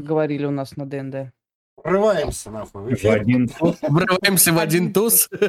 [0.00, 1.32] говорили у нас на ДНД.
[1.82, 3.76] Врываемся, нахуй, в один туз.
[3.82, 5.28] Врываемся в один туз.
[5.40, 5.46] Я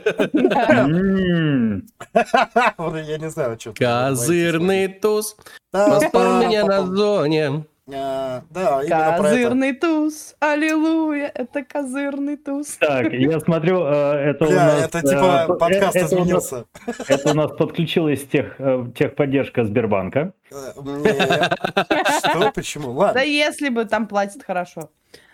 [3.17, 5.35] не знаю, что Козырный туз.
[5.71, 7.65] Постой меня на зоне.
[7.93, 9.37] А, Да, именно про это.
[9.37, 12.77] Козырный туз, аллилуйя, это козырный туз.
[12.79, 14.85] Так, я смотрю, э, это у Бля, нас...
[14.85, 16.65] это э, типа э, подкаст это у нас- изменился.
[17.07, 20.33] Это у нас подключилась тех, э, техподдержка Сбербанка.
[20.51, 21.59] Нет.
[22.19, 22.51] Что?
[22.53, 22.93] Почему?
[22.93, 24.89] Да Ладно, если бы там платят хорошо.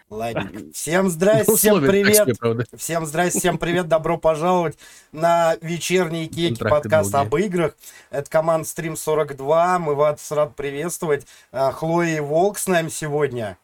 [0.09, 0.51] Ладно.
[0.73, 2.69] Всем здрасте, всем так себе, привет.
[2.77, 4.77] Всем здрасте, всем привет, добро пожаловать
[5.11, 7.75] на вечерний кейк Контракты подкаст об играх.
[8.09, 11.25] Это команда Стрим 42, мы вас рад приветствовать.
[11.51, 13.57] А, Хлоя и Волк с нами сегодня.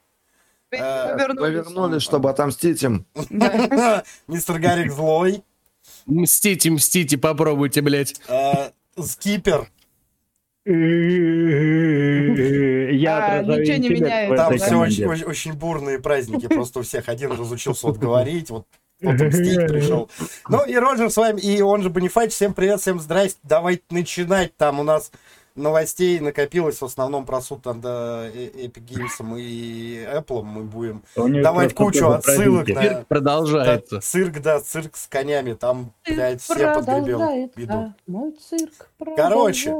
[0.71, 3.05] Вы вернулись, чтобы отомстить им.
[4.27, 5.43] Мистер Гарик Злой,
[6.05, 8.15] Мстите, мстите, попробуйте, блядь.
[8.27, 9.69] э, Скипер,
[12.35, 16.83] Я А, ничего не меняется, в там все очень, очень, очень бурные праздники, просто у
[16.83, 18.65] всех один разучился вот говорить, вот
[19.01, 20.09] мстить пришел.
[20.47, 22.31] Ну и Роджер с вами, и он же Бонифач.
[22.31, 23.39] Всем привет, всем здрасте.
[23.43, 24.55] Давайте начинать.
[24.55, 25.11] Там у нас
[25.55, 30.43] новостей накопилось в основном про суд над э, Epic Games и Apple.
[30.43, 33.95] Мы будем давать кучу отсылок на Цирк продолжается.
[33.95, 35.53] да, цирк, да, цирк с конями.
[35.53, 37.53] Там, блядь, все под гребем идут.
[37.53, 39.75] Продолжается мой цирк Короче,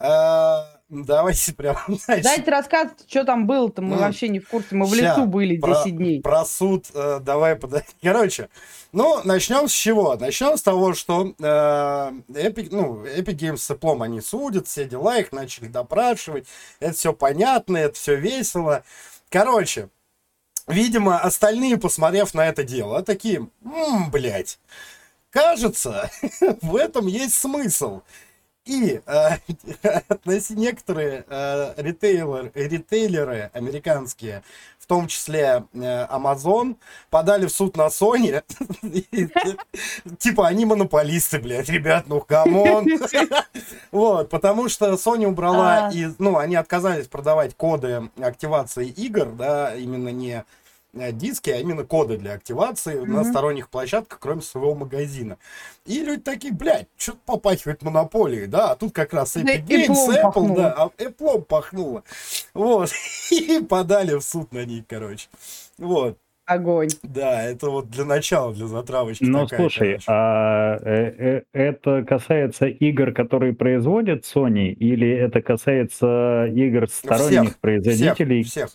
[0.00, 2.22] Давайте прям начнем.
[2.22, 4.00] Дайте рассказ, что там было-то, мы М.
[4.00, 6.20] вообще не в курсе, мы в Ща, лесу были про- 10 дней.
[6.20, 7.84] Про суд э, давай подай.
[8.02, 8.48] Короче,
[8.92, 10.16] ну, начнем с чего?
[10.16, 15.18] Начнем с того, что э, Epic, ну, Epic Games с Apple они судят, все дела,
[15.18, 16.48] их начали допрашивать.
[16.80, 18.82] Это все понятно, это все весело.
[19.28, 19.90] Короче,
[20.66, 24.58] видимо, остальные, посмотрев на это дело, такие, «М, блядь,
[25.30, 26.10] кажется,
[26.62, 28.00] в этом есть смысл.
[28.70, 29.30] И э,
[30.50, 34.44] некоторые э, ритейлер- ритейлеры американские,
[34.78, 36.76] в том числе э, Amazon,
[37.10, 38.44] подали в суд на Sony.
[40.18, 42.86] Типа они монополисты, блядь, ребят, ну come on.
[43.90, 45.92] Вот, потому что Sony убрала, А.
[46.18, 50.44] ну, они отказались продавать коды активации игр, да, именно не
[50.92, 53.24] диски, а именно коды для активации на Мгм.
[53.24, 55.38] сторонних площадках, кроме своего магазина.
[55.86, 60.08] И люди такие, блядь, что-то попахивает монополией, да, а тут как раз Epic Games, Apple
[60.16, 60.56] Apple, пахнуло.
[60.56, 62.02] да, а Apple пахнуло.
[62.54, 62.90] Вот,
[63.30, 65.28] и подали в суд на них, короче.
[65.78, 66.88] Вот, Огонь.
[67.04, 70.04] да, это вот для начала, для затравочки Ну, такая, слушай, короче.
[70.08, 77.58] а э, э, это касается игр, которые производит Sony, или это касается игр сторонних всех,
[77.60, 78.70] производителей, всех.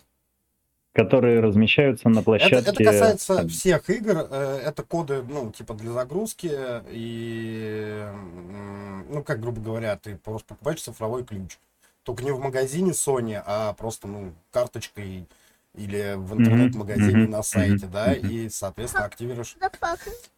[0.96, 2.70] Которые размещаются на Это, площадке?
[2.70, 6.50] это касается всех игр, э, это коды, ну, типа для загрузки
[6.90, 8.04] и,
[9.08, 11.58] ну, как грубо говоря, ты просто покупаешь цифровой ключ.
[12.02, 15.26] Только не в магазине Sony, а просто, ну, карточкой
[15.76, 19.56] или в интернет-магазине мгм, на сайте, мгм, да, и, соответственно, активируешь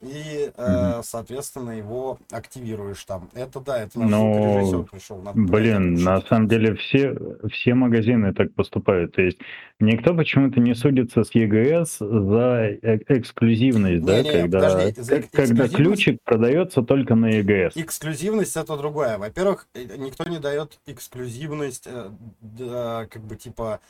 [0.00, 3.29] и, э, соответственно, его активируешь там.
[3.35, 5.23] Это да, это наш Ну, звукорежиссер пришел.
[5.23, 6.05] надо Блин, проверить.
[6.05, 7.17] на самом деле все,
[7.52, 9.14] все магазины так поступают.
[9.14, 9.38] То есть
[9.81, 15.31] никто почему-то не судится с EGS за э- эксклюзивность, да, Не-не, когда, подожди, за как-
[15.31, 17.73] когда эксклюзивность- ключик продается только на EGS.
[17.76, 19.19] Эксклюзивность это другое.
[19.19, 23.81] Во-первых, э, никто не дает эксклюзивность, э, да, как бы типа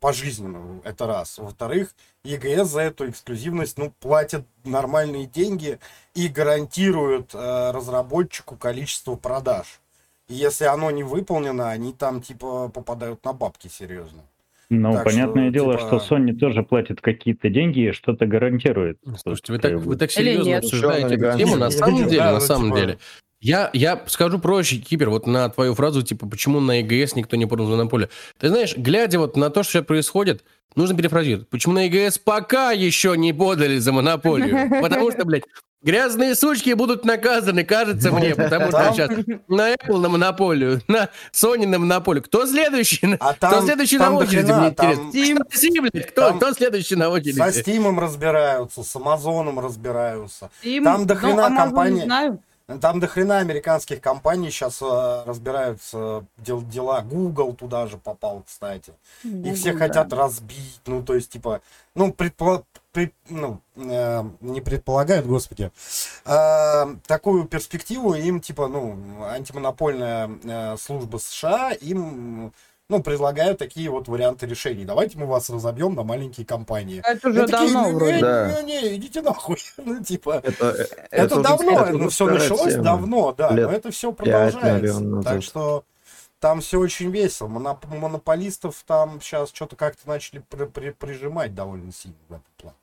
[0.00, 1.38] пожизненно, это раз.
[1.38, 1.94] Во-вторых,
[2.24, 5.78] EGS за эту эксклюзивность, ну, платят нормальные деньги
[6.14, 9.80] и гарантируют э, разработчику количество продаж.
[10.28, 14.22] И если оно не выполнено, они там, типа, попадают на бабки серьезно.
[14.70, 18.98] Ну, Так понятное что, дело, типа- что Sony тоже платит какие-то деньги и что-то гарантирует.
[19.22, 22.68] Слушайте, вы так, вы так серьезно обсуждаете эту тему, на самом деле, на ну, самом
[22.68, 22.98] типа- деле.
[23.44, 27.44] Я, я скажу проще, Кипер, вот на твою фразу, типа, почему на EGS никто не
[27.44, 28.08] подал монополию.
[28.40, 30.42] Ты знаешь, глядя вот на то, что сейчас происходит,
[30.76, 31.50] нужно перефразировать.
[31.50, 34.70] Почему на EGS пока еще не подали за монополию?
[34.82, 35.42] Потому что, блядь,
[35.82, 39.10] грязные сучки будут наказаны, кажется мне, потому что Там- сейчас
[39.48, 42.22] на Apple на монополию, на Sony на монополию.
[42.24, 43.18] Кто следующий?
[43.20, 45.42] А Кто там, следующий там на очереди, дохрена, мне там интересно.
[45.52, 47.36] Steam, блядь, кто, там кто следующий на очереди?
[47.36, 50.50] со Стимом разбираются, с Амазоном разбираются.
[50.62, 52.40] Им- Там до ну, хрена Amazon не компаний- знаю.
[52.80, 57.02] Там до хрена американских компаний сейчас разбираются дел- дела.
[57.02, 58.94] Google туда же попал, кстати.
[59.22, 60.16] Их все Google, хотят да.
[60.16, 60.80] разбить.
[60.86, 61.60] Ну, то есть, типа,
[61.94, 65.70] ну, предпо- при- ну, э, не предполагают, господи,
[66.24, 72.54] э, такую перспективу им, типа, ну, антимонопольная э, служба США им,
[72.90, 74.84] ну, предлагают такие вот варианты решений.
[74.84, 77.02] Давайте мы вас разобьем на маленькие компании.
[77.04, 78.14] Это уже такие, давно «Не, вроде.
[78.16, 78.62] не, Да.
[78.62, 79.56] не, не, идите нахуй.
[79.78, 82.84] Ну, типа, Это, э, это, уже- давно, это ну, уже все началось тема.
[82.84, 84.60] давно, да, Лет но это все продолжается.
[84.60, 85.84] наверное, так что
[86.40, 87.48] там все очень весело.
[87.48, 92.74] Моноп- монополистов там сейчас что-то как-то начали при- при- прижимать довольно сильно в этот план.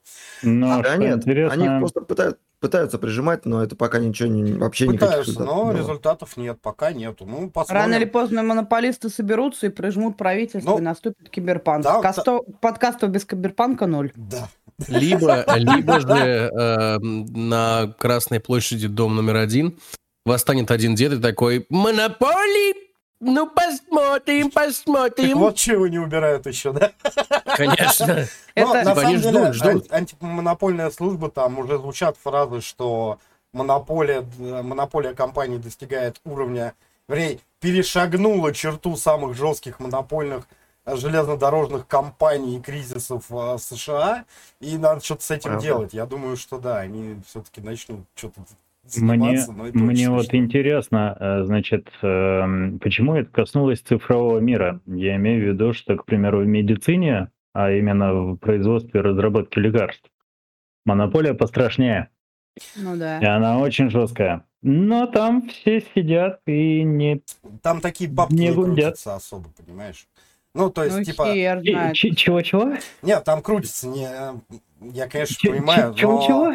[0.41, 4.53] Но Да что нет, интересно, они просто пытают- пытаются прижимать, но это пока ничего не,
[4.53, 5.77] вообще никаких Пытаются, но не было.
[5.79, 7.25] результатов нет, пока нету.
[7.25, 7.81] Ну, посмотрим.
[7.81, 11.83] Рано или поздно монополисты соберутся и прижмут правительство, Ну, и наступит киберпанк.
[11.83, 14.11] да, Касто- Подкастов без киберпанка ноль.
[14.15, 14.47] Да.
[14.87, 19.79] Либо, либо же э, на Красной площади, дом номер один,
[20.25, 22.90] восстанет один дед и такой «Монополий!
[23.21, 25.37] Ну, посмотрим, Так посмотрим».
[25.37, 26.91] вот чего не убирают еще, да?
[27.55, 28.07] Конечно.
[28.07, 29.91] Но Это- Ну, на Типа самом деле, ждут, ждут.
[29.91, 33.19] ан- антимонопольная служба, там уже звучат фразы, что
[33.53, 36.73] монополия, э, монополия компании достигает уровня,
[37.07, 40.47] вернее, перешагнула черту самых жестких монопольных
[40.85, 44.25] э, железнодорожных компаний и кризисов э, США,
[44.59, 45.63] и надо что-то с этим Правда.
[45.63, 45.93] делать.
[45.93, 48.41] Я думаю, что да, они все-таки начнут что-то
[48.97, 49.39] Мне,
[49.73, 54.81] мне вот интересно, э, значит, эм, почему это коснулось цифрового мира?
[54.85, 59.61] Я имею в виду, что, к примеру, в медицине, а именно в производстве и разработке
[59.61, 60.09] лекарств,
[60.85, 62.09] монополия пострашнее,
[62.75, 63.19] Ну да.
[63.19, 64.45] и она очень жесткая.
[64.63, 67.21] Но там все сидят и не...
[67.61, 70.07] Там такие бабки Не не, крутятся особо, понимаешь?
[70.53, 71.23] Ну, то есть, Ну типа...
[71.93, 72.73] Чего-чего?
[73.01, 74.07] Нет, там крутится не...
[74.81, 76.21] Я, конечно, Ч- понимаю, ч- но...
[76.27, 76.53] чего?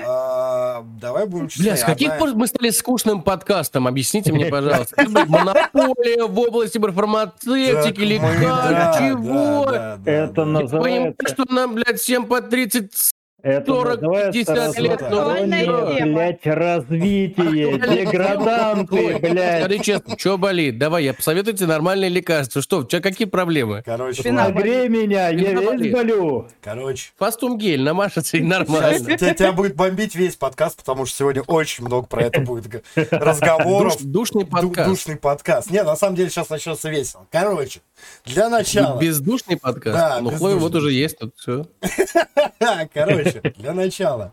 [0.83, 1.65] Давай будем честны.
[1.65, 3.87] Бля, с каких одна- пор мы стали скучным подкастом?
[3.87, 4.97] Объясните мне, пожалуйста.
[5.29, 9.71] Монополия в области фармацевтики, лекарств, да, чего?
[10.05, 12.93] Это называется- Понимаешь, что нам, блядь, всем по 30
[13.47, 16.13] Это 40, называется 50 лет, тема.
[16.13, 19.63] блядь, развитие, деграданты, Ой, блядь.
[19.65, 20.79] Скажи честно, что болит?
[20.79, 22.61] Давай, я посоветую тебе нормальные лекарства.
[22.61, 23.83] Что, у тебя какие проблемы?
[23.85, 24.21] Короче.
[24.23, 26.49] Согрей меня, я весь болю.
[26.61, 27.11] короче.
[27.19, 29.17] Фастум гель намашется и нормально.
[29.17, 32.83] тебя, будет бомбить весь подкаст, потому что сегодня очень много про это будет
[33.13, 33.95] разговоров.
[34.01, 34.91] Душ- душный Ду- подкаст.
[34.91, 35.71] Душный подкаст.
[35.71, 37.25] Не, на самом деле сейчас начнется весело.
[37.31, 37.79] Короче,
[38.25, 39.01] для начала.
[39.01, 39.97] Бездушный подкаст.
[39.97, 40.53] Да, ну, бездушный.
[40.53, 41.67] хуй, вот уже есть тут все.
[42.93, 44.33] Короче, для начала.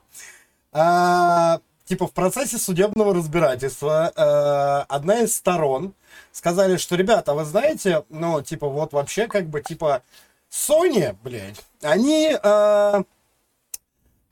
[0.72, 5.94] А, Типа в процессе судебного разбирательства э, одна из сторон
[6.32, 10.02] сказали, что, ребята, а вы знаете, ну, типа, вот вообще как бы, типа,
[10.50, 13.04] Sony, блядь, они э,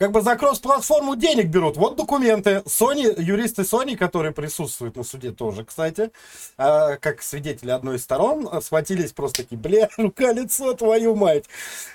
[0.01, 1.77] как бы за кросс-платформу денег берут.
[1.77, 2.63] Вот документы.
[2.65, 6.10] Sony, юристы Sony, которые присутствуют на суде тоже, кстати,
[6.58, 11.46] э, как свидетели одной из сторон, э, схватились просто такие, бля, рука-лицо, твою мать.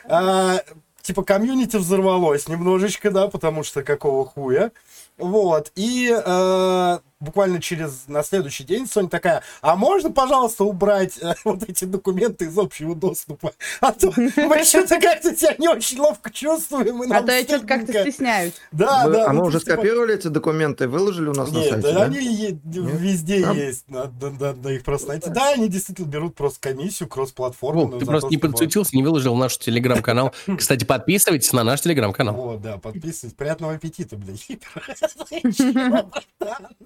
[0.04, 0.60] А,
[1.02, 4.70] типа комьюнити взорвалось немножечко, да, потому что какого хуя.
[5.18, 11.34] Вот, и э, буквально через, на следующий день Sony такая, а можно, пожалуйста, убрать э,
[11.44, 13.52] вот эти документы из общего доступа?
[13.80, 17.12] А то мы что-то как-то себя не очень ловко чувствуем.
[17.12, 18.10] А то я что-то как-то стыдненько».
[18.10, 18.52] стесняюсь.
[18.72, 19.26] Да, да.
[19.26, 21.94] а ну, мы то уже скопировали эти документы выложили у нас на Нет, сайте, да,
[21.94, 22.02] да?
[22.04, 22.18] они
[22.64, 25.30] везде есть, надо, их просто найти.
[25.30, 27.92] Да, они действительно берут просто комиссию, кросс-платформенную.
[27.92, 30.32] Вов, ты просто то, не подсуетился, не выложил в наш телеграм-канал.
[30.58, 32.34] Кстати, подписывайтесь на наш телеграм-канал.
[32.34, 33.36] Вот, да, подписывайтесь.
[33.36, 34.46] Приятного аппетита, блядь.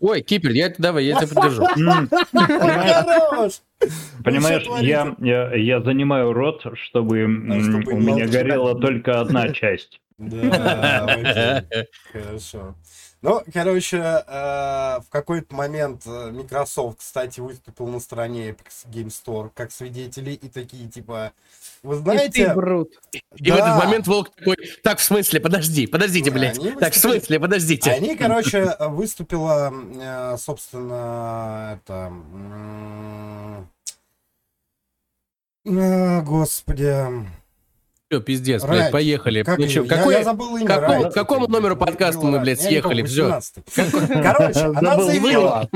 [0.01, 1.65] Ой, Кипер, я, давай, я тебя поддержу.
[2.33, 3.53] Понимаешь, Хорош!
[4.25, 9.49] понимаешь, что я, я, я занимаю рот, чтобы А, чтобы у меня горела только одна
[9.53, 10.01] часть.
[10.19, 11.07] Да.
[12.13, 12.75] Хорошо.
[13.23, 19.51] Ну, короче, э, в какой-то момент э, Microsoft, кстати, выступил на стороне Epic Game Store
[19.55, 21.33] как свидетели и такие, типа,
[21.83, 22.55] вы И ты знаете...
[22.55, 22.89] брут.
[23.13, 26.59] И в этот момент волк такой, так, в смысле, подожди, подождите, Да, блядь.
[26.59, 27.91] они Так, в выступили- смысле, подождите.
[27.91, 32.13] Они, короче, выступила, э, собственно, это...
[35.67, 37.07] э, Господи.
[38.11, 38.81] Все, пиздец, Райт.
[38.81, 39.45] блядь, поехали.
[39.45, 40.67] Как Ну чё, Я- какой- я забыл имя.
[40.67, 41.15] какому- Райт.
[41.15, 43.05] какому номеру подкаста мы, блядь, съехали?
[43.05, 43.63] 18-й.
[44.23, 45.69] Короче, она заявила.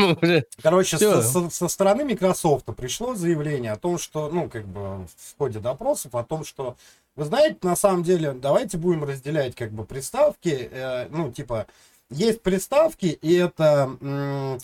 [0.61, 6.17] Короче, со, стороны Microsoft пришло заявление о том, что, ну, как бы в ходе допросов,
[6.17, 6.75] о том, что,
[7.15, 11.67] вы знаете, на самом деле, давайте будем разделять, как бы, приставки, э, ну, типа,
[12.11, 14.59] есть приставки, и это,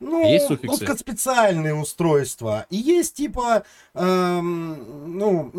[0.00, 0.74] ну, Есть суффиксы?
[0.74, 3.64] узкоспециальные устройства, и есть, типа,
[3.94, 5.50] эм, ну,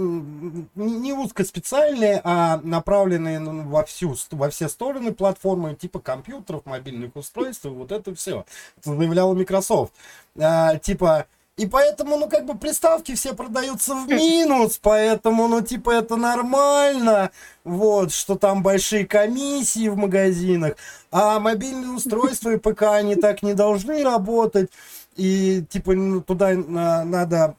[0.75, 7.65] не узкоспециальные, а направленные ну, во всю, во все стороны платформы, типа компьютеров, мобильных устройств,
[7.65, 8.46] вот это все.
[8.77, 9.93] Это заявляла Microsoft.
[10.38, 11.27] А, типа,
[11.59, 17.31] и поэтому, ну, как бы приставки все продаются в минус, поэтому, ну, типа, это нормально,
[17.65, 20.77] вот, что там большие комиссии в магазинах,
[21.11, 24.71] а мобильные устройства и ПК, они так не должны работать,
[25.17, 27.55] и, типа, ну, туда на- надо...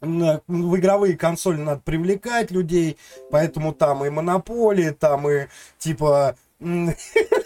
[0.00, 2.96] в игровые консоли надо привлекать людей,
[3.30, 5.46] поэтому там и монополии, там и
[5.78, 6.34] типа...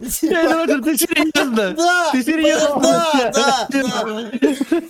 [0.00, 1.70] типа, ты серьезно?
[1.72, 2.80] Да, Ты серьезно?
[2.80, 3.68] Да, да,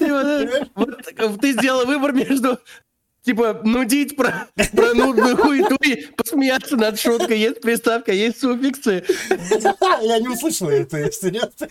[0.01, 0.67] да.
[0.75, 2.59] Вот Ты сделал выбор между
[3.25, 7.39] Типа, нудить про, про нудную хуету и посмеяться над шуткой.
[7.39, 9.05] Есть приставка, есть суффиксы.
[10.03, 11.69] Я не услышал это, серьезно.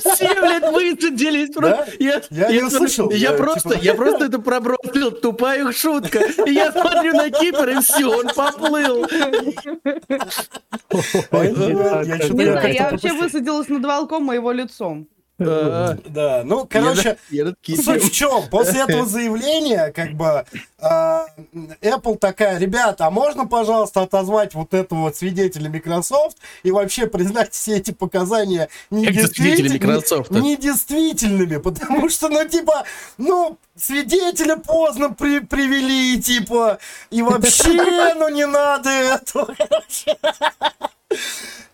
[0.00, 1.50] Все, блядь, высадились.
[1.50, 1.60] Да?
[1.60, 1.92] просто.
[2.00, 3.10] Я, Я не услышал.
[3.10, 5.12] Я, Я, просто, типа- я просто это пробросил.
[5.12, 6.18] Тупая шутка.
[6.46, 9.06] И я смотрю на Кипр, и все, он поплыл.
[11.32, 15.06] Я- я я вообще высадилась над волком моего лицом.
[15.48, 17.16] А, Да, ну, короче,
[17.76, 18.48] Суть в чем?
[18.50, 20.44] После этого заявления, как бы,
[20.78, 21.26] а,
[21.80, 27.52] Apple такая, ребята, а можно, пожалуйста, отозвать вот этого вот свидетеля Microsoft и вообще признать
[27.52, 28.68] все эти показания
[30.40, 32.84] недействительными, потому что, ну, типа,
[33.18, 36.78] ну, свидетеля поздно при- привели, типа,
[37.10, 40.16] и вообще, ну, не надо этого, короче.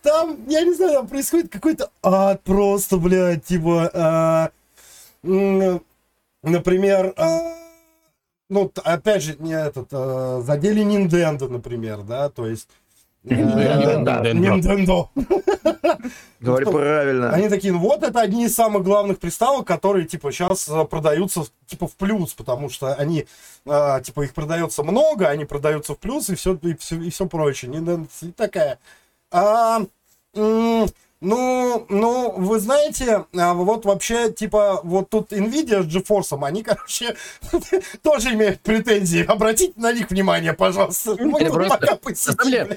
[0.03, 4.51] Там, я не знаю, там происходит какой-то ад просто, блядь, типа,
[5.25, 5.83] м,
[6.43, 7.55] например, а,
[8.49, 12.69] ну, опять же, не этот, а, задели Nintendo, например, да, то есть...
[13.25, 14.23] э, Nintendo.
[14.33, 15.09] Nintendo.
[16.41, 16.73] Говори что?
[16.73, 17.31] правильно.
[17.33, 21.89] Они такие, ну вот это одни из самых главных приставок, которые, типа, сейчас продаются, типа,
[21.89, 23.27] в плюс, потому что они,
[23.67, 27.27] а, типа, их продается много, они продаются в плюс и все, и все, и все
[27.27, 28.09] прочее.
[28.23, 28.79] И такая.
[29.31, 29.81] А,
[30.35, 30.87] м,
[31.21, 37.17] ну, ну, вы знаете, а, вот вообще, типа, вот тут Nvidia с GeForce, они, короче,
[38.03, 39.25] тоже имеют претензии.
[39.27, 41.17] Обратите на них внимание, пожалуйста.
[41.19, 42.69] Мы Это тут просто- пока посидим.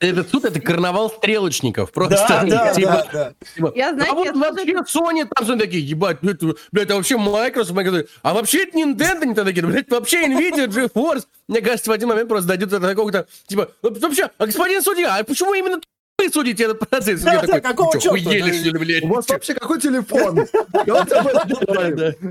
[0.00, 1.90] Этот суд это карнавал стрелочников.
[1.92, 3.32] Просто Да, да, типа, да, да.
[3.54, 6.94] типа, Я, знаете, а вот я вообще Sony там все такие, ебать, блядь, блядь, это
[6.94, 8.08] вообще Microsoft, Microsoft.
[8.22, 11.24] а вообще это Nintendo не такие, блядь, вообще Nvidia, GeForce.
[11.48, 15.16] Мне кажется, в один момент просто дойдет до какого-то, типа, «Ну, вообще, а господин судья,
[15.16, 15.80] а почему именно
[16.18, 17.20] вы судите этот процесс?
[17.22, 18.30] Да, да, такой, какого «Вы чё, чёрта?
[18.30, 19.02] охуели, Да, что ли, блядь?
[19.04, 20.46] У вас вообще какой телефон?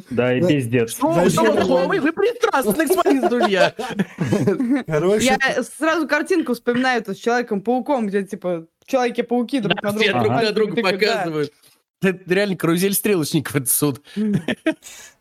[0.10, 0.91] Да, и пиздец.
[0.91, 4.84] Что что вы пристрастны, господин.
[4.86, 10.20] Короче, Я сразу картинку вспоминаю с Человеком-пауком, где, типа, Человеки-пауки друг на Все друга.
[10.20, 11.53] друг на пальцем друга показывают.
[12.01, 14.01] Это реально карузель стрелочников, этот суд.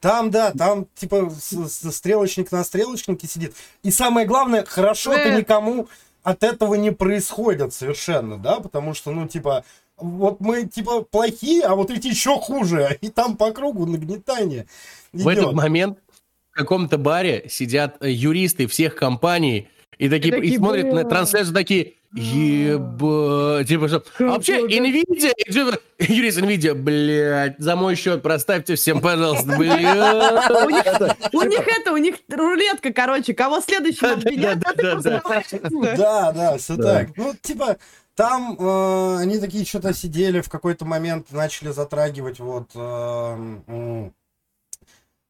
[0.01, 3.55] Там, да, там, типа, стрелочник на стрелочнике сидит.
[3.83, 5.39] И самое главное, хорошо-то Э.
[5.39, 5.89] никому
[6.27, 9.65] от этого не происходит совершенно, да, потому что, ну, типа,
[9.97, 14.67] вот мы, типа, плохие, а вот эти еще хуже, и там по кругу нагнетание
[15.13, 15.55] В этот идет.
[15.55, 15.99] момент
[16.51, 21.55] в каком-то баре сидят э, юристы всех компаний и такие, и, такие, смотрят на трансляцию
[21.55, 25.53] такие, еба, типа что, а вообще Nvidia, и
[26.13, 29.83] юрист Nvidia, блядь, за мой счет проставьте всем, пожалуйста, блядь.
[31.33, 37.17] У них, это, у них рулетка, короче, кого следующим обвинят, а Да, да, все так.
[37.17, 37.77] Ну, типа,
[38.15, 42.71] там э, они такие что-то сидели в какой-то момент, начали затрагивать вот...
[42.75, 44.15] э, м.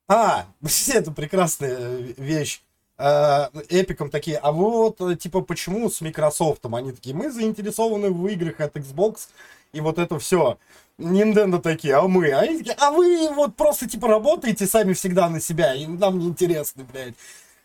[0.08, 0.46] а,
[0.88, 2.62] это прекрасная вещь.
[2.98, 6.64] Э, Эпиком такие, а вот, э, типа, почему с Microsoft?
[6.64, 9.28] Они такие, мы заинтересованы в играх от Xbox,
[9.72, 10.58] и вот это все.
[10.98, 12.30] Nintendo такие, а мы?
[12.30, 16.18] А они такие, а вы вот просто, типа, работаете сами всегда на себя, и нам
[16.18, 17.14] не интересно, блядь.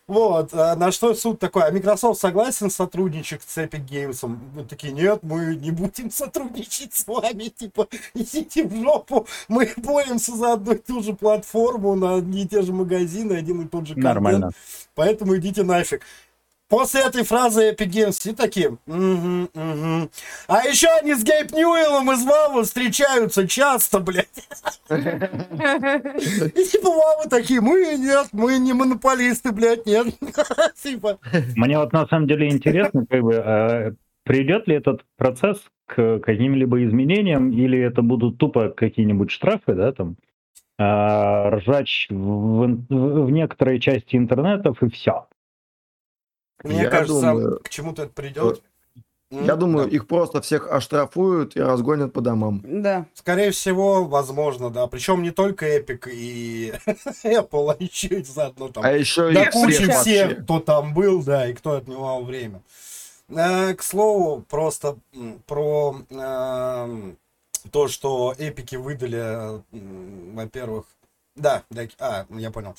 [0.08, 4.38] Вот, а на что суд такой, а Microsoft согласен сотрудничать с Epic Games?
[4.54, 10.34] Мы такие, нет, мы не будем сотрудничать с вами, типа, идите в жопу, мы боремся
[10.34, 13.86] за одну и ту же платформу, на одни и те же магазины, один и тот
[13.86, 14.50] же контент, Нормально.
[14.94, 16.02] поэтому идите нафиг.
[16.72, 20.08] После этой фразы Games все такие, «Мгм, мгм».
[20.48, 24.48] а еще они с Гейб Ньюэллом из Valve встречаются часто, блядь.
[24.88, 30.06] И типа Valve такие, мы нет, мы не монополисты, блядь, нет.
[30.82, 31.18] Типа,
[31.56, 33.92] Мне вот на самом деле интересно, как бы, а
[34.24, 40.16] придет ли этот процесс к каким-либо изменениям, или это будут тупо какие-нибудь штрафы, да, там,
[40.78, 45.26] а, ржач в, в некоторой части интернетов и все.
[46.64, 48.62] Мне Я кажется, думаю, к чему-то это придет.
[49.30, 49.96] Я думаю, Да.
[49.96, 52.60] их просто всех оштрафуют и разгонят по домам.
[52.64, 53.06] Да.
[53.14, 54.86] Скорее всего, возможно, да.
[54.86, 56.74] Причем не только Epic и
[57.24, 58.84] Apple, а еще и заодно там.
[58.84, 60.34] А еще Да и куча всех, вообще.
[60.42, 62.60] кто там был, да, и кто отнимал время.
[63.30, 64.96] Э, К слову, просто
[65.46, 67.16] про эм,
[67.70, 70.84] то, что эпики выдали, м, во-первых,
[71.34, 72.74] да, да, а, я понял.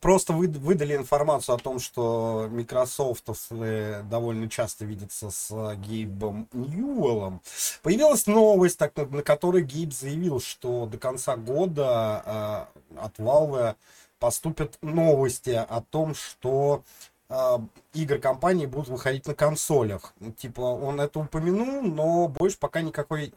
[0.00, 6.48] Просто вы- выдали информацию о том, что Microsoft э, довольно часто видится с э, Гейбом
[6.52, 7.42] Ньюэллом.
[7.82, 13.76] Появилась новость, так, на- которой Гейб заявил, что до конца года э, от Valve
[14.18, 16.82] поступят новости о том, что
[17.28, 17.58] э,
[17.92, 20.14] игры компании будут выходить на консолях.
[20.38, 23.32] Типа, он это упомянул, но больше пока никакой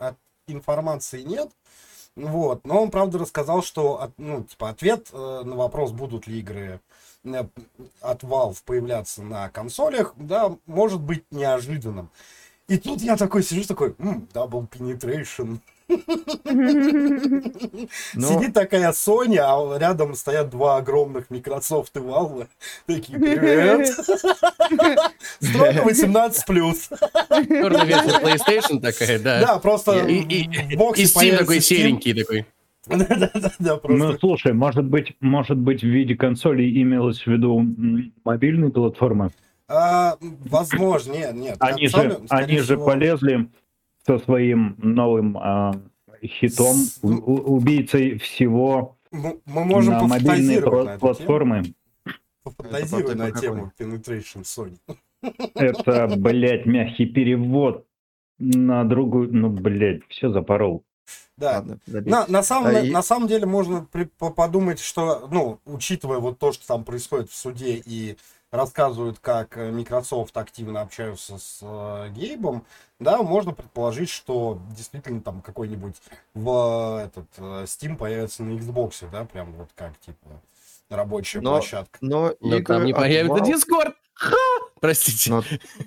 [0.48, 1.52] информации нет.
[2.18, 2.66] Вот.
[2.66, 6.82] Но он, правда, рассказал, что ну, типа, ответ э, на вопрос, будут ли игры
[7.24, 7.46] э,
[8.02, 12.10] от Valve появляться на консолях, да, может быть неожиданным.
[12.68, 15.60] И тут я такой сижу, такой, «М, Double Penetration.
[18.14, 22.48] Но- Сидит такая Sony, а рядом стоят два огромных Microsoft и Valve.
[22.86, 23.88] Такие, привет.
[25.40, 26.90] Строго 18 плюс.
[27.30, 29.40] Черная версия PlayStation такая, да.
[29.40, 30.76] Да, просто И, и, и
[31.06, 32.46] Steam такой серенький такой.
[32.90, 37.62] Ну, слушай, может быть, может быть, в виде консолей имелось в виду
[38.24, 39.32] мобильные платформы?
[39.68, 41.58] А, Возможно, нет, нет.
[41.60, 43.50] Они консоли, же, они же полезли
[44.08, 45.74] со своим новым а,
[46.24, 51.64] хитом, С- у- у- убийцей всего Мы можем на мобильные на платформы.
[52.44, 53.42] Пофантазировать Это на какой?
[53.42, 54.78] тему Penetration Sony.
[55.56, 57.86] Это, блядь, мягкий перевод
[58.40, 59.34] на другую...
[59.34, 60.84] Ну, блядь, все запорол.
[61.38, 61.56] Да.
[61.56, 61.80] Ладно.
[61.88, 65.60] На, на, самом, А на, и- на самом деле можно при- по- подумать, что, ну,
[65.66, 68.18] учитывая вот то, что там происходит в суде и
[68.52, 72.66] рассказывают, как э, Microsoft активно общаются с э, Гейбом,
[73.00, 75.96] да, можно предположить, что действительно там какой-нибудь
[76.34, 80.42] в э, этот э, Steam появится на Xbox, да, прям вот как, типа,
[80.90, 81.98] рабочая Но- площадка.
[82.02, 83.94] Но Но игры там не появится Valve- Discord.
[84.14, 84.36] Ха!
[84.80, 85.32] Простите.
[85.32, 85.44] Но,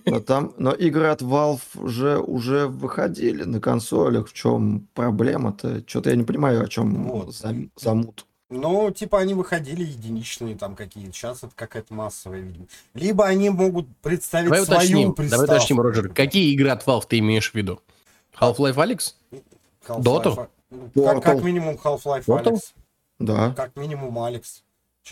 [0.06, 4.28] но там, но игры от Valve уже, уже выходили на консолях.
[4.28, 5.82] В чем проблема-то?
[5.86, 7.30] Что-то я не понимаю, о чем Вот.
[7.34, 8.26] зам- замут.
[8.50, 11.12] Ну, типа, они выходили единичные там какие-то.
[11.12, 12.66] Сейчас это какая-то массовая, видимо.
[12.94, 15.46] Либо они могут представить Давай свою уточним, приставку.
[15.46, 17.80] давай уточним, Роджер, какие игры от Valve ты имеешь в виду?
[18.38, 19.16] Half-Life Алекс?
[19.86, 20.48] Half-Life, Доту?
[20.70, 22.48] ну, Как, как минимум Half-Life Portal?
[22.48, 22.74] Алекс.
[23.20, 23.54] Да.
[23.56, 24.62] Как минимум Алекс.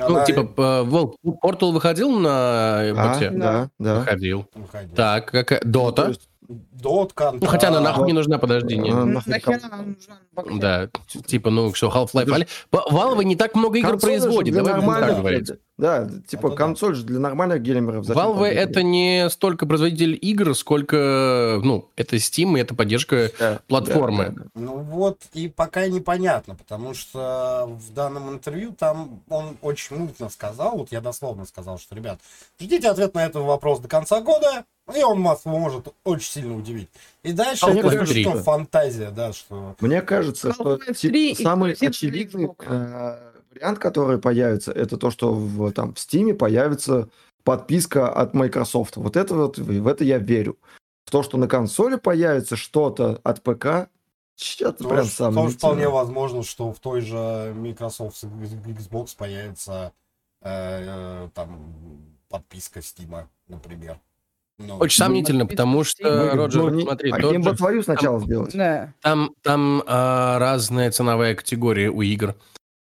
[0.01, 3.31] Ну, она типа, э, Волк, Portal выходил на А, боте?
[3.31, 4.01] да, да.
[4.01, 4.47] Выходил.
[4.55, 4.95] выходила.
[4.97, 5.61] Так, какая...
[5.65, 6.15] Дота?
[6.15, 8.07] То Counter- Ну, хотя она нахуй вот.
[8.07, 10.59] не нужна, подожди, нахуй Нахера кон- она нужна вообще?
[10.59, 10.89] Да,
[11.27, 15.51] типа, ну, что, Half-Life Valve не так много игр производит, давай будем так говорить.
[15.77, 16.57] Да, типа да.
[16.57, 18.05] консоль же для нормальных геймеров.
[18.05, 23.31] зачем Valve там это не столько производитель игр, сколько, ну, это Steam и это поддержка
[23.39, 24.25] Да, платформы.
[24.25, 24.51] да, да, да.
[24.55, 30.79] Ну вот, и пока непонятно, потому что в данном интервью там он очень мутно сказал,
[30.79, 32.19] вот я дословно сказал, что, ребят,
[32.61, 36.89] ждите ответ на этот вопрос до конца года, и он вас может очень сильно удивить.
[37.23, 39.77] И дальше А мне это кажется, что фантазия, да, что...
[39.81, 43.19] Мне кажется, что Half-Life тип- 3 самый очевидный э,
[43.55, 47.09] вариант, который появится, это то, что в, там, в Steam появится
[47.45, 48.97] подписка от Microsoft.
[48.97, 50.59] Вот это вот, в это я верю.
[51.05, 53.89] В то, что на консоли появится что-то от ПК,
[54.37, 55.35] что-то прям Тоже, сам.
[55.35, 59.93] тоже вполне возможно, что в той же Microsoft Xbox появится
[60.43, 61.75] э, э, там
[62.29, 63.99] подписка Steam, например.
[64.59, 68.55] Ну, Очень сомнительно, потому что, Ну, Роджер, Ну, смотри, а тот же- свою сначала сделать.
[68.55, 68.93] Да.
[69.03, 72.35] там, там а, разная ценовая категория у игр.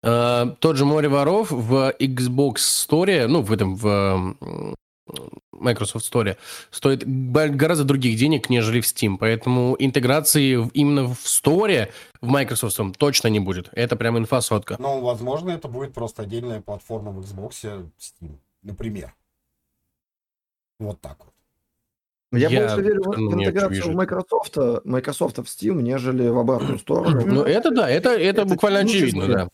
[0.04, 4.36] А, тот же Море воров в Xbox Store, ну, в этом, в
[5.52, 6.36] Microsoft Store,
[6.72, 9.18] стоит гораздо других денег, нежели в Steam.
[9.20, 13.70] Поэтому интеграции именно в Store в Microsoft точно не будет.
[13.74, 14.78] Это прям инфа сотка.
[14.80, 19.14] Но, возможно, это будет просто отдельная платформа в Xbox Steam, например.
[20.80, 21.34] Вот так вот.
[22.34, 26.78] Я, Я больше верю в, в интеграцию в Microsoft, Microsoft в Steam, нежели в обратную
[26.80, 27.22] сторону.
[27.26, 29.50] Ну, это да, это, это Это буквально очевидно, да.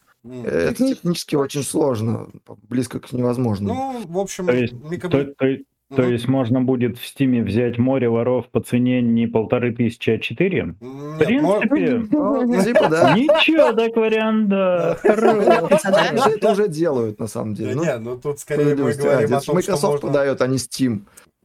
[0.45, 2.29] Это технически очень сложно,
[2.69, 3.73] близко к невозможному.
[3.73, 5.57] Ну, в общем, То есть, микро- То, то-
[5.95, 10.17] то есть можно будет в Стиме взять море воров по цене не полторы тысячи, а
[10.17, 10.75] четыре?
[10.79, 13.13] В принципе, Ну, типа, да.
[13.13, 14.97] ничего так вариант, да.
[15.03, 17.75] Они же это уже делают, на самом деле.
[17.75, 19.99] Ну, не, ну тут скорее мы говорим о Это том, что Microsoft можно...
[20.07, 21.01] продает, а не Steam.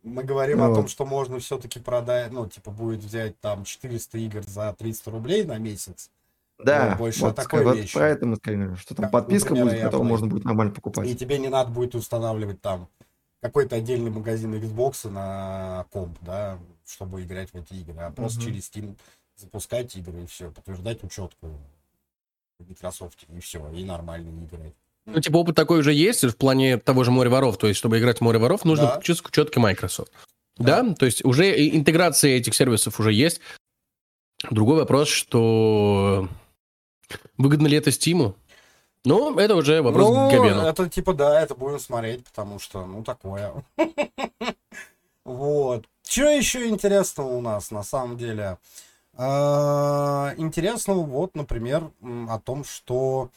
[0.08, 0.76] Мы говорим о Вот.
[0.76, 5.44] том, что можно все-таки продать, ну, типа, будет взять там 400 игр за 300 рублей
[5.44, 6.10] на месяц.
[6.64, 7.94] Да, Ну, больше о вот, такой вот вещи.
[7.94, 10.72] про это мы сказали, что там Как, подписка например, будет, и которую можно будет нормально
[10.72, 11.18] И покупать.
[11.18, 12.88] тебе не надо будет устанавливать там
[13.40, 18.46] какой-то отдельный магазин Xbox на комп, да, чтобы играть в эти игры, а просто Мгм.
[18.46, 18.96] через Steam
[19.36, 21.48] запускать игры и все, подтверждать учетку
[22.58, 24.74] в Microsoft и все, и нормально играть.
[25.14, 27.56] Ну, типа, опыт такой уже есть в плане того же «Море воров».
[27.56, 28.90] То есть, чтобы играть в «Море воров», нужно Да.
[28.92, 30.12] подключиться к учетке Microsoft.
[30.58, 30.82] Да.
[30.94, 33.40] то есть уже интеграция этих сервисов уже есть.
[34.50, 36.28] Другой вопрос, что
[37.36, 38.34] выгодно ли это Стиму?
[39.04, 40.62] Ну, это уже вопрос ну, к Габену.
[40.62, 43.52] это типа, да, это будем смотреть, потому что, ну, такое.
[45.24, 45.84] Вот.
[46.08, 48.56] Что еще интересного у нас, на самом деле?
[49.14, 51.90] А, Интересного, вот, например,
[52.28, 53.30] о том, что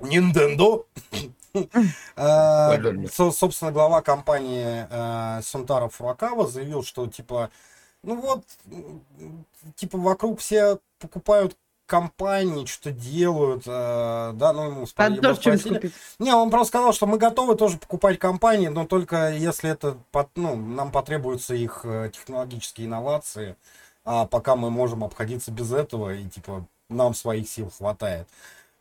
[0.00, 0.84] Nintendo,
[3.12, 7.50] со- собственно, глава компании а, Сунтаро Фуракава заявил, что, типа,
[8.02, 8.44] ну вот,
[9.76, 15.20] типа, вокруг все покупают компании, что делают, э, да, ну, ему спросили.
[16.18, 20.36] Не, он просто сказал, что мы готовы тоже покупать компании, но только если это, под-
[20.36, 23.54] ну, нам потребуются их э, технологические инновации,
[24.04, 28.26] а пока мы можем обходиться без этого, и, типа, нам своих сил хватает.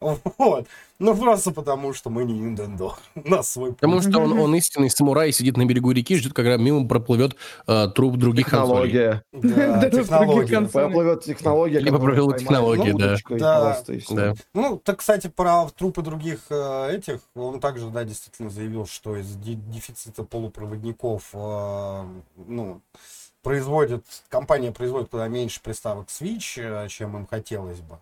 [0.01, 0.67] Вот.
[0.99, 2.91] Ну, просто потому, что мы не Nintendo.
[3.15, 3.79] У нас свой путь.
[3.79, 7.35] Потому что он, он истинный самурай, сидит на берегу реки, ждет, когда мимо проплывет
[7.67, 8.91] э, труп других консолей.
[8.91, 9.23] Технология.
[9.33, 10.61] Да, Да, технология.
[10.61, 11.79] Проплывет технология.
[11.79, 13.17] Либо проплывет поймает технология, на да.
[13.39, 13.77] Да.
[14.09, 14.33] Да.
[14.53, 19.35] Ну, так, кстати, про трупы других э, этих, он также, да, действительно заявил, что из
[19.35, 22.03] де- дефицита полупроводников, э,
[22.47, 22.81] ну,
[23.45, 27.99] производит, компания производит куда меньше приставок Switch, э, чем им хотелось бы.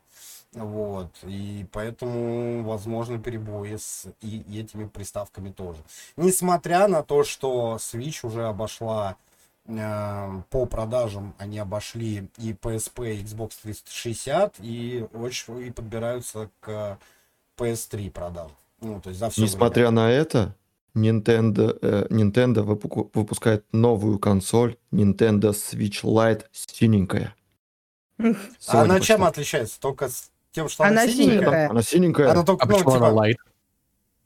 [0.53, 5.81] Вот, и поэтому возможны перебои с и этими приставками тоже.
[6.15, 9.17] Несмотря на то, что Switch уже обошла
[9.65, 16.97] э, по продажам, они обошли и PSP, и Xbox 360, и очень и подбираются к
[17.57, 18.55] PS3 продажам.
[18.79, 20.55] Ну, то есть за все Несмотря на это,
[20.95, 22.61] Nintendo, э, Nintendo
[23.13, 27.35] выпускает новую консоль Nintendo Switch Lite синенькая.
[28.19, 28.23] А
[28.59, 29.27] Сегодня она чем пошла.
[29.29, 29.79] отличается?
[29.79, 31.33] Только с тем, что Она она, синенькая?
[31.35, 31.69] синенькая.
[31.69, 32.31] Она синенькая.
[32.31, 33.37] Она только, А ну, почему типа, она лайт?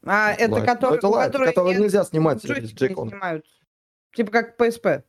[0.06, 0.60] А, это Lite.
[0.60, 3.12] Ну, который, это которой который нет нельзя снимать не джейкона.
[3.12, 3.45] снимают.
[4.15, 5.03] Типа как PSP.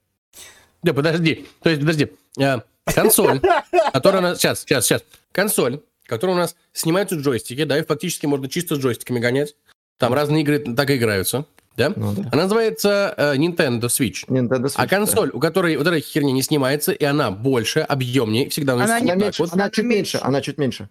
[0.82, 1.46] Да, подожди.
[1.60, 2.12] То есть, подожди.
[2.40, 3.40] А, консоль,
[3.92, 4.38] которая у нас...
[4.38, 5.04] Сейчас, сейчас, сейчас.
[5.32, 9.56] Консоль, которая у нас снимаются джойстики, да, и фактически можно чисто с джойстиками гонять.
[9.98, 11.44] Там разные игры так и играются,
[11.76, 11.92] да?
[11.94, 12.28] Ну да.
[12.32, 14.26] Она называется э, Nintendo Switch.
[14.28, 14.86] Nintendo Switch, А да.
[14.88, 19.10] консоль, у которой вот эта херня не снимается, и она больше, объемнее, всегда Она не
[19.10, 19.52] Она вот так меньше, вот.
[19.52, 19.96] она Она чуть меньше.
[19.96, 20.88] меньше, она чуть меньше.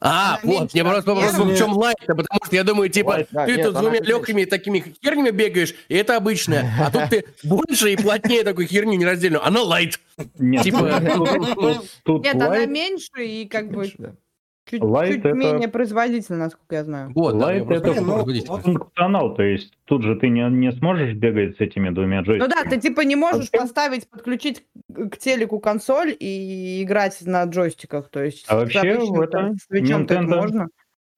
[0.00, 3.08] А, Она вот, меньше мне просто вопрос в чем Lite потому что я думаю, типа,
[3.10, 6.90] Lite, да, ты нет, тут с двумя легкими такими хернями бегаешь, и это обычная, а
[6.92, 9.98] тут ты больше и плотнее такой херню нераздельную, она Lite.
[10.38, 14.12] Нет, Типа- тут, тут- тут Нет, она меньше и как бы Меньше, да.
[14.70, 17.12] Чуть, Lite чуть это- менее производительна, насколько я знаю.
[17.14, 18.24] Вот, да, я просто это ну,
[18.58, 22.64] функционал, то есть тут же ты не, не сможешь бегать с этими двумя Ну джойстиками.
[22.64, 28.08] да, ты типа не можешь А- поставить, подключить к телеку консоль и играть на джойстиках.
[28.10, 30.68] То есть А вообще обычным, это там, свечом-то это Nintendo- можно.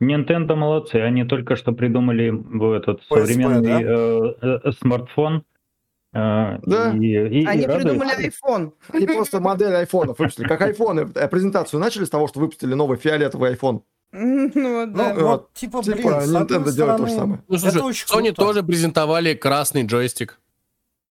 [0.03, 5.43] Nintendo молодцы, они только что придумали в этот PSP, современный э, э, смартфон.
[6.13, 6.93] Э, Да.
[6.95, 7.89] и, и- и Они радуются.
[7.89, 8.73] придумали iPhone.
[8.93, 10.47] Они просто модель айфонов выпустили.
[10.49, 11.11] Как айфоны.
[11.15, 13.83] Э, Презентацию начали с того, что выпустили новый фиолетовый iPhone.
[14.13, 15.15] Ну вот, да.
[15.15, 17.43] Ну, вот, типа, блин, Типа Nintendo делает то же самое.
[17.47, 18.35] Ну, слушай, это очень Sony круто.
[18.43, 20.41] тоже презентовали красный джойстик.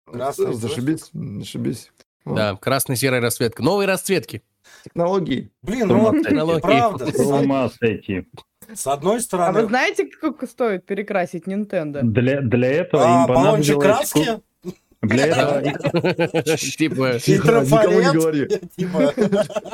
[0.06, 1.92] Красный Зашибись, зашибись.
[2.26, 2.36] Вот.
[2.36, 3.64] Да, красно-серая расцветка.
[3.64, 4.44] Новые расцветки.
[4.84, 5.52] Технологии.
[5.64, 6.62] Блин, ну вот, Технологии.
[6.62, 8.28] правда, С ума сойти.
[8.74, 12.02] с, одной А стороны, вы знаете, сколько стоит перекрасить Nintendo?
[12.04, 13.84] Для, для этого а, им понадобилось...
[13.84, 14.42] краски
[15.04, 15.62] Для этого
[16.58, 18.48] Типа, Тихо, никому не говори.
[18.76, 19.14] типа,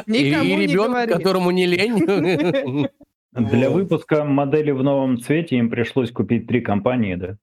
[0.08, 2.88] и ребенок, которому не лень.
[3.32, 7.38] Для выпуска модели в новом цвете им пришлось купить три компании, да?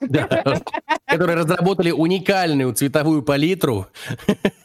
[0.00, 0.60] Да.
[1.06, 3.86] Которые разработали уникальную цветовую палитру.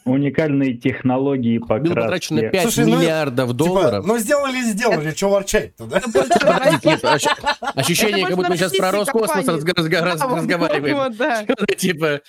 [0.05, 2.51] Уникальные технологии Было потрачено покраски.
[2.51, 4.05] 5 Слушай, ну, миллиардов Типа, долларов.
[4.05, 5.97] ну сделали, сделали, что ворчать-то, да?
[5.99, 7.27] Ощ-
[7.75, 11.13] ощущение, Это как будто мы сейчас про Роскосмос разговариваем.
[11.77, 12.21] Типа,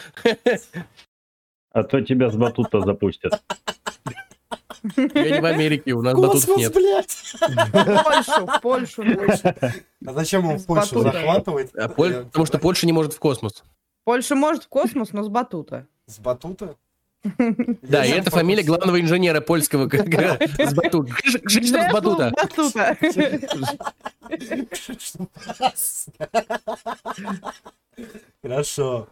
[1.72, 3.42] А то тебя с батута запустят.
[4.96, 6.74] я не в Америке, у нас Космос, нет.
[6.74, 7.10] блядь!
[7.10, 9.02] В Польшу, в Польшу.
[9.02, 9.42] блядь.
[10.06, 11.74] А зачем он в Польшу захватывает?
[11.74, 13.64] А Поль- Потому что Польша не может в космос.
[14.04, 15.86] Польша может в космос, но с батута.
[16.06, 16.76] С батута?
[17.82, 21.10] Да, и это фамилия главного инженера польского с батут.
[21.44, 22.32] Кшиштоф Батута.
[22.36, 22.96] Батута.
[28.42, 29.08] Хорошо.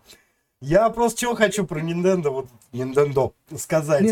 [0.60, 4.02] Я просто чего хочу про Nintendo, вот Nintendo сказать.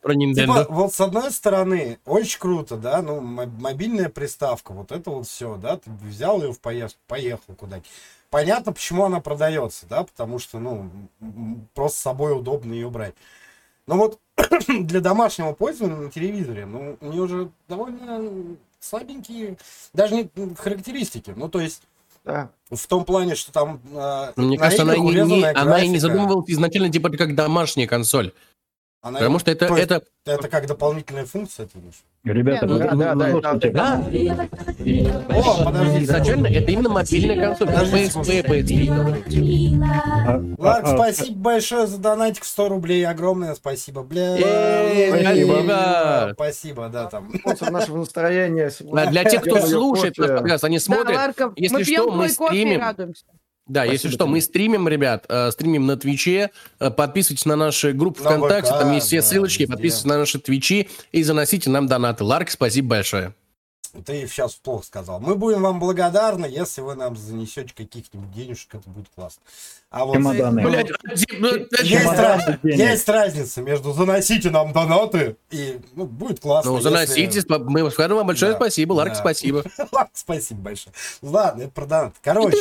[0.00, 0.66] Про Типа, Nintendo.
[0.68, 5.56] вот с одной стороны, очень круто, да, ну, мо- мобильная приставка, вот это вот все,
[5.56, 7.88] да, ты взял ее в поездку, поехал куда-нибудь.
[8.34, 10.90] Понятно, почему она продается, да, потому что, ну,
[11.72, 13.14] просто с собой удобно ее брать.
[13.86, 14.18] Но вот
[14.68, 19.56] для домашнего пользования на телевизоре, ну, у нее же довольно слабенькие,
[19.92, 21.82] даже не характеристики, ну, то есть
[22.24, 22.50] Да.
[22.72, 26.50] в том плане, что там э, Мне кажется, она, не, урезанная она и не задумывалась
[26.50, 28.32] изначально типа как домашняя консоль.
[29.04, 32.02] Она- Потому что это, это это как дополнительная функция, ты думаешь?
[32.24, 34.02] Ребята, ну да, да, да, слушайте, Да.
[35.28, 36.04] О, подожди.
[36.04, 37.68] Изначально это именно мобильная консоль.
[37.68, 39.82] PSP, PSP.
[40.26, 43.06] а- Ларк, а- а- спасибо большое за донатик в 100 рублей.
[43.06, 44.38] Огромное спасибо, бля.
[44.38, 46.30] Эй, спасибо.
[46.32, 47.30] Спасибо, да, там.
[47.40, 48.70] Спонсор нашего настроения.
[48.90, 51.36] А Для тех, кто слушает подкаст, они Да, смотрят.
[51.56, 52.80] Если что, мы стримим.
[53.66, 54.46] Да, если Спасибо что, мы тебе.
[54.46, 56.50] стримим, ребят, э, стримим на Твиче,
[56.80, 59.72] э, подписывайтесь на наши группы На ВКонтакте, ВК, там есть все да, ссылочки, везде.
[59.72, 62.24] подписывайтесь на наши Твичи и заносите нам донаты.
[62.24, 63.34] Ларк, спасибо большое.
[64.04, 65.20] Ты сейчас плохо сказал.
[65.20, 69.40] Мы будем вам благодарны, если вы нам занесете каких-нибудь денежек, это будет классно.
[69.90, 70.62] А вот Чемоданы.
[70.62, 70.90] ну, Блядь,
[71.38, 76.72] ну, есть, Чемоданы раз- есть разница между заносите нам донаты и ну, будет классно.
[76.72, 79.14] ну, если- заносите, спа- мы скажем вам большое Да, спасибо, Ларк, да.
[79.20, 79.62] спасибо.
[79.92, 80.92] Ладно, спасибо большое.
[81.22, 82.14] Ладно, это про донаты.
[82.24, 82.56] Короче,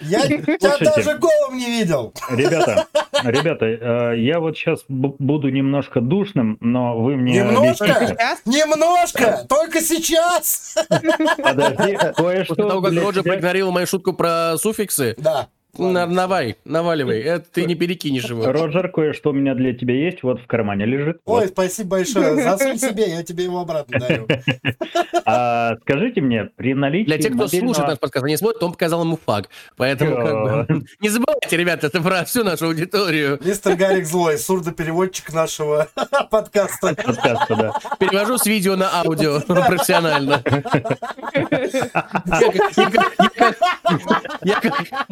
[0.00, 2.14] я тебя даже голову не видел.
[2.30, 2.86] Ребята,
[3.24, 8.16] ребята, э, я вот сейчас буду немножко душным, но вы мне Немножко?
[8.46, 10.76] Немножко, только сейчас.
[11.42, 15.48] Подожди, кое-что После того, как Роджер проигнорил мою шутку про суффиксы, Да.
[15.78, 18.44] На- давай, наваливай, это ты не перекинешь его.
[18.52, 21.20] Роджер, кое-что у меня для тебя есть, вот в кармане лежит.
[21.24, 21.48] Ой, Вот.
[21.48, 22.42] спасибо большое.
[22.42, 24.26] Засунь себе, я тебе его обратно дарю.
[25.24, 28.60] А, скажите мне, при наличии Для тех, кто мобильного- слушает наш подкаст, а не смотрит,
[28.62, 29.50] он показал ему факт.
[29.76, 33.38] Поэтому как бы, не забывайте, ребята, это про всю нашу аудиторию.
[33.44, 35.86] Мистер Гарик Злой, сурдопереводчик нашего
[36.30, 36.94] подкаста.
[36.96, 37.72] подкаста, да.
[38.00, 40.42] Перевожу с видео на аудио профессионально.
[44.42, 45.06] Я как-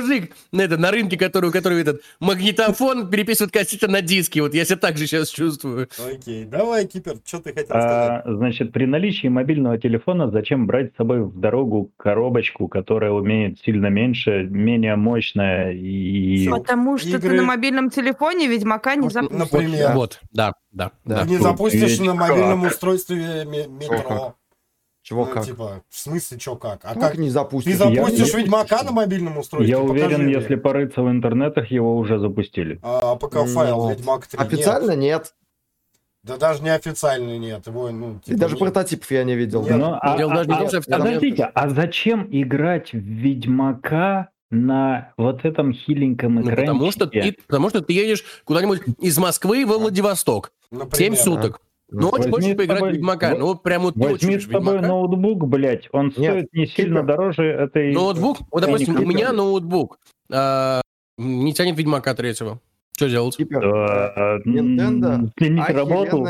[0.00, 4.40] мужик на это, на рынке, который, у которого этот магнитофон переписывает кассеты на диски.
[4.40, 5.88] Вот я себя так же сейчас чувствую.
[5.98, 8.22] Окей, давай, Кипер, что ты хотел сказать?
[8.24, 13.58] А, значит, при наличии мобильного телефона зачем брать с собой в дорогу коробочку, которая умеет
[13.64, 16.48] сильно меньше, менее мощная и...
[16.48, 17.20] Потому что Игры.
[17.20, 19.38] ты на мобильном телефоне Ведьмака не запустишь.
[19.38, 21.20] Например, Вот, да, да, Да.
[21.20, 21.24] да.
[21.26, 22.72] не запустишь ведь на мобильном как?
[22.72, 24.34] устройстве ме- метро.
[25.08, 25.46] Чего Ну, как?
[25.46, 26.80] типа, в смысле, что как?
[26.84, 27.14] А Как как?
[27.18, 27.76] не Ты запустишь?
[27.76, 29.70] запустишь Я- Ведьмака на мобильном устройстве?
[29.74, 30.34] Я Покажи уверен, мне.
[30.34, 32.78] если порыться в интернетах, его уже запустили.
[32.82, 33.98] А APK-файл Нет.
[34.00, 35.00] Ведьмак 3 Официально нет.
[35.00, 35.34] нет.
[36.24, 37.66] Да даже не официально нет.
[37.66, 39.62] Его, ну, И типа, даже не- прототипов я не видел.
[39.62, 39.78] Нет.
[39.78, 44.28] Ну, а- Дело а- даже не а- том, что Подождите, а зачем играть в Ведьмака
[44.50, 46.66] на вот этом хиленьком Ну, экранчике?
[46.66, 50.52] потому что ты, потому что ты едешь куда-нибудь из Москвы во Владивосток.
[50.70, 50.96] например.
[50.96, 51.60] 7 суток.
[51.90, 53.34] Ну, очень хочешь поиграть в собой- Ведьмака.
[53.36, 54.80] Ну, вот прям вот Возьми с Ведьмака.
[54.86, 57.92] ноутбук, блядь, он Нет, стоит не сильно дороже этой...
[57.94, 59.98] Ноутбук, вот, допустим, у меня ноутбук
[60.30, 60.82] а,
[61.16, 62.60] не тянет Ведьмака третьего.
[62.94, 63.36] Что делать?
[63.36, 63.64] Кипер.
[63.64, 66.26] Э, Nintendo м, Сменить работу.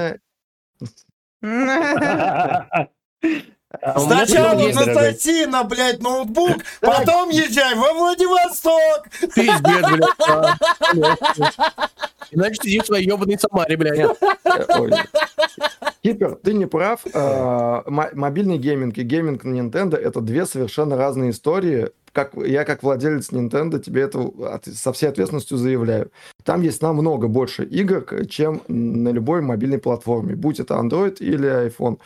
[3.70, 9.08] А Сначала телефон есть, на, блядь, ноутбук, потом езжай во Владивосток.
[9.34, 10.08] Пиздец, блядь.
[10.26, 10.56] а.
[12.30, 13.98] Иначе сиди в своей ебаной Самаре, блядь.
[16.02, 17.00] Кипер, ты не прав.
[17.12, 21.90] Мо- Мобильный гейминг и гейминг на Nintendo это две совершенно разные истории.
[22.12, 24.30] Как, я как владелец Nintendo тебе это
[24.64, 26.10] со всей ответственностью заявляю.
[26.42, 31.98] Там есть намного больше игр, чем на любой мобильной платформе, будь это Android или iPhone.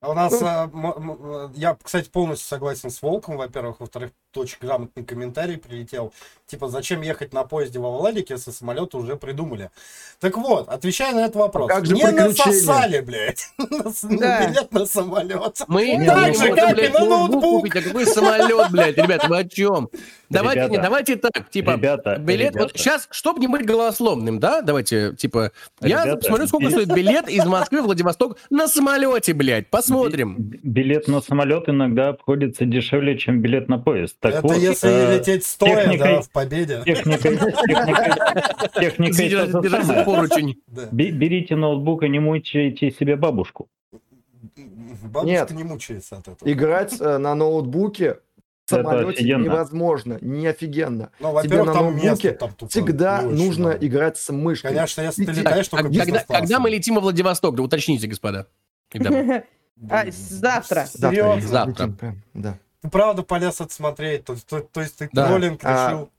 [0.00, 3.80] А У нас, а, м- м- я, кстати, полностью согласен с Волком, во-первых.
[3.80, 6.12] Во-вторых, очень грамотный комментарий прилетел.
[6.46, 9.70] Типа, зачем ехать на поезде во Владике, если самолеты уже придумали.
[10.20, 11.70] Так вот, отвечая на этот вопрос.
[11.70, 14.48] А как же не насосали, блядь, Да.
[14.48, 15.60] билет на самолет.
[15.68, 17.66] Мы не так же, можем, как и блядь, на ноутбук.
[17.66, 19.88] А какой самолет, блядь, ребята, вы о чем?
[20.28, 22.78] Давайте, Ребята, не, давайте так, типа, ребята, билет, вот ребята.
[22.78, 27.28] сейчас, чтобы не быть голословным, да, давайте, типа, я Ребята, посмотрю, сколько би- стоит билет
[27.28, 30.36] из Москвы в Владивосток на самолете, блядь, посмотрим.
[30.38, 34.16] Би- Билет на самолет иногда обходится дешевле, чем билет на поезд.
[34.20, 36.82] Так Это вот, если э, лететь стоя, техникой- да, в победе.
[36.84, 40.04] техникой, техникой, техникой за самое.
[40.04, 40.62] поручень.
[40.66, 40.88] Да.
[40.92, 43.68] Берите ноутбук и не мучайте себе бабушку.
[45.02, 45.50] Бабушка Нет.
[45.52, 46.50] не мучается от этого.
[46.52, 48.18] Играть э, на ноутбуке
[48.66, 51.10] в самолете невозможно, не офигенно.
[51.18, 53.86] Ну, тебе во-первых, на там ноутбуке место там тупо Всегда очень нужно много.
[53.86, 54.74] играть с мышкой.
[54.74, 58.46] Конечно, если ты летаешь, Так, только когда, когда мы летим во Владивосток, да уточните, господа.
[58.90, 59.44] Когда мы?
[59.88, 60.86] А, завтра.
[60.92, 61.40] Завтра?
[61.40, 61.94] Завтра.
[62.34, 62.58] Да.
[62.82, 64.24] Ты правда полез это смотреть?
[64.24, 65.28] То, то- то есть ты Да.
[65.28, 66.10] троллинг А, решил?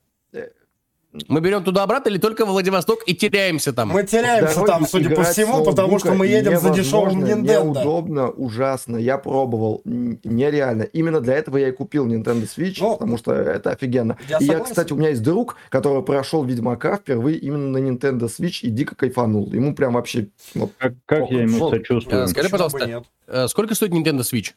[1.28, 3.90] Мы берем туда-обратно или только в Владивосток и теряемся там?
[3.90, 7.66] Мы теряемся Дороги там, судя по всему, потому что мы едем за дешевым Nintendo.
[7.66, 8.96] Неудобно, ужасно.
[8.96, 9.82] Я пробовал.
[9.84, 10.84] Нереально.
[10.84, 14.18] Именно для этого я и купил Nintendo Switch, Ну, потому что это офигенно.
[14.30, 14.66] я и я, согласен.
[14.74, 18.96] кстати, у меня есть друг, который прошел Ведьмака впервые именно на Nintendo Switch и дико
[18.96, 19.52] кайфанул.
[19.52, 20.30] Ему прям вообще...
[20.56, 22.24] вот Как, как я ему сочувствую.
[22.24, 23.04] Э, Скажи, пожалуйста, нет?
[23.28, 24.54] э, сколько стоит Nintendo Switch?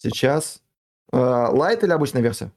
[0.00, 0.62] сейчас...
[1.12, 2.50] э, Лайт или обычная версия?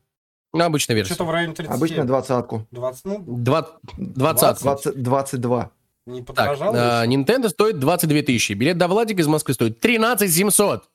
[0.54, 1.14] Ну, обычная версия.
[1.14, 1.76] Что-то в районе 30.
[1.76, 2.66] Обычная двадцатку.
[2.72, 4.64] 20, ну, Два- Двадцатку.
[4.64, 5.72] 20, 22.
[6.08, 7.16] не Так, подорожало э, еще?
[7.22, 8.54] Nintendo стоит 22 тысячи.
[8.54, 10.90] Билет до Владика из Москвы стоит 13 700.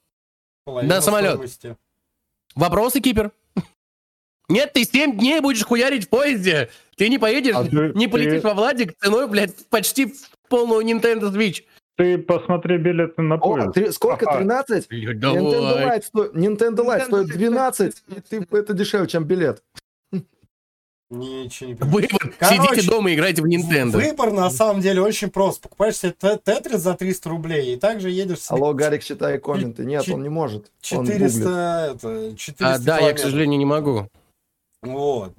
[0.65, 1.31] Половина да, самолет.
[1.33, 1.77] стоимости.
[2.57, 3.31] Вопросы, Кипер?
[4.49, 6.69] Нет, ты 7 дней будешь хуярить в поезде.
[6.97, 10.15] Ты не поедешь, А ты- не полетишь ты- во Владик ценой, блядь, почти в
[10.49, 11.65] полную Nintendo Switch.
[11.97, 13.73] Ты посмотри билеты на О, поезд.
[13.75, 14.27] три- сколько?
[14.29, 14.39] Ага.
[14.39, 14.89] 13?
[14.89, 15.85] Блядь, Nintendo.
[15.87, 19.63] Lite, сто- Nintendo Lite стоит Lite 12, и ты, это дешевле, чем билет.
[21.11, 22.09] Ничего не понимаю.
[22.11, 23.93] Вы Короче, сидите дома и играете в Nintendo.
[23.93, 25.61] Выбор на самом деле очень прост.
[25.61, 29.85] Покупаешь себе те- Тетрис за 300 рублей и также едешь с Алло, Гарик, читай комменты.
[29.85, 30.73] Нет, он не может.
[30.93, 31.15] Он гуглит.
[31.31, 34.09] 400, это, 400 А, да, я, к сожалению, не могу.
[34.83, 35.35] Вот.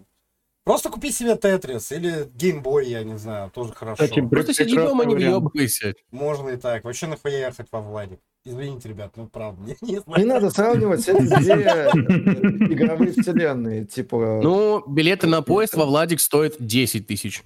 [0.66, 4.04] Просто купи себе Тетрис или геймбой, я не знаю, тоже хорошо.
[4.04, 5.94] Кстати, бр- Просто сиди дома, не въебывайся.
[6.10, 6.84] Можно и так.
[6.84, 8.20] Вообще нахуя ехать во Владик?
[8.46, 11.90] Извините, ребят, ну правда, не, не Не надо сравнивать эти две э,
[12.74, 13.86] игровые вселенные.
[13.86, 17.44] Типа, Ну, билеты на поезд во Владик стоят 10 тысяч.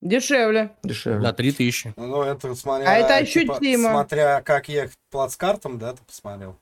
[0.00, 0.70] Дешевле.
[0.84, 1.20] дешевле.
[1.20, 1.94] На 3 тысячи.
[1.96, 2.88] Ну, это смотря...
[2.88, 3.90] А это типа, ощутимо.
[3.90, 6.56] смотря как ехать плацкартом, да, ты посмотрел.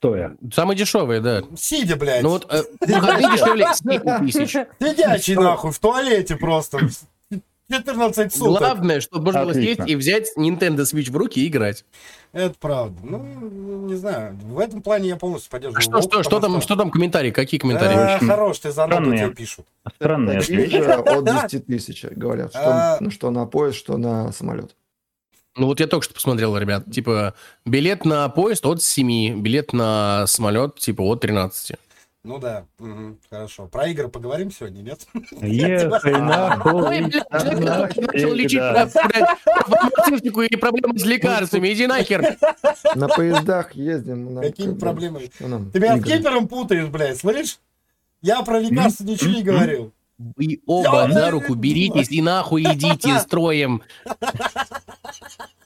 [0.00, 0.34] Стоя.
[0.50, 1.42] Самые дешевые, да.
[1.54, 2.22] Сидя, блядь.
[2.22, 4.66] Ну вот э, выходные дешевле 7 тысяч.
[4.80, 6.78] Сидячий нахуй в туалете просто.
[7.70, 8.58] 14 суток.
[8.60, 11.84] Главное, чтобы можно было сесть и взять Nintendo Switch в руки и играть.
[12.32, 12.98] Это правда.
[13.04, 13.18] Ну,
[13.86, 14.38] не знаю.
[14.42, 15.78] В этом плане я полностью поддерживаю.
[15.78, 17.30] А что, что, что там, что там комментарии?
[17.30, 17.94] Какие комментарии?
[17.94, 19.26] Э, Очень Хорош, ты странные.
[19.26, 19.66] тебе пишут.
[19.84, 20.42] Ответ.
[20.70, 22.52] же от 10 тысяч говорят.
[22.54, 22.96] А.
[23.00, 24.74] Ну, что на поезд, что на самолет.
[25.56, 26.84] Ну вот я только что посмотрел, ребят.
[26.92, 27.34] Типа,
[27.64, 31.76] билет на поезд от 7, билет на самолет, типа, от 13.
[32.22, 33.66] Ну да, мгм, хорошо.
[33.66, 35.06] Про игры поговорим сегодня, нет?
[35.40, 37.00] Ехай нахуй.
[37.00, 38.34] блядь, человек, который начал Всегда.
[38.34, 41.72] лечить э, блядь, фармацевтику и проблемы с лекарствами.
[41.72, 42.36] Иди нахер.
[42.94, 44.38] На поездах ездим.
[44.38, 45.30] Какими проблемами?
[45.72, 47.58] Ты меня с кипером путаешь, блядь, слышишь?
[48.20, 49.92] Я про лекарства ничего не говорил.
[50.36, 53.82] Вы оба за руку беритесь и нахуй идите строем.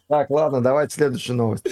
[0.06, 1.66] Так, ладно, давайте следующую новость.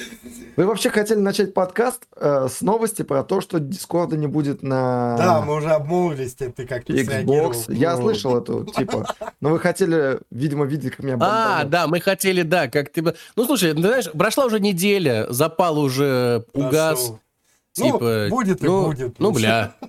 [0.56, 5.16] Вы вообще хотели начать подкаст э, с новости про то, что Дискорда не будет на
[5.16, 6.92] Да, мы уже обмолвились, ты ты как-то.
[6.92, 7.72] Xbox.
[7.72, 9.06] Я Ну, слышал эту, типа,
[9.40, 13.02] но вы хотели, видимо, видеть, как меня А, да, мы хотели, да, как ты...
[13.36, 16.98] Ну, слушай, ты знаешь, прошла уже неделя, запал уже угас.
[16.98, 17.21] прошел.
[17.78, 19.18] Ну, Типа, будет и ну, будет.
[19.18, 19.74] Ну, бля.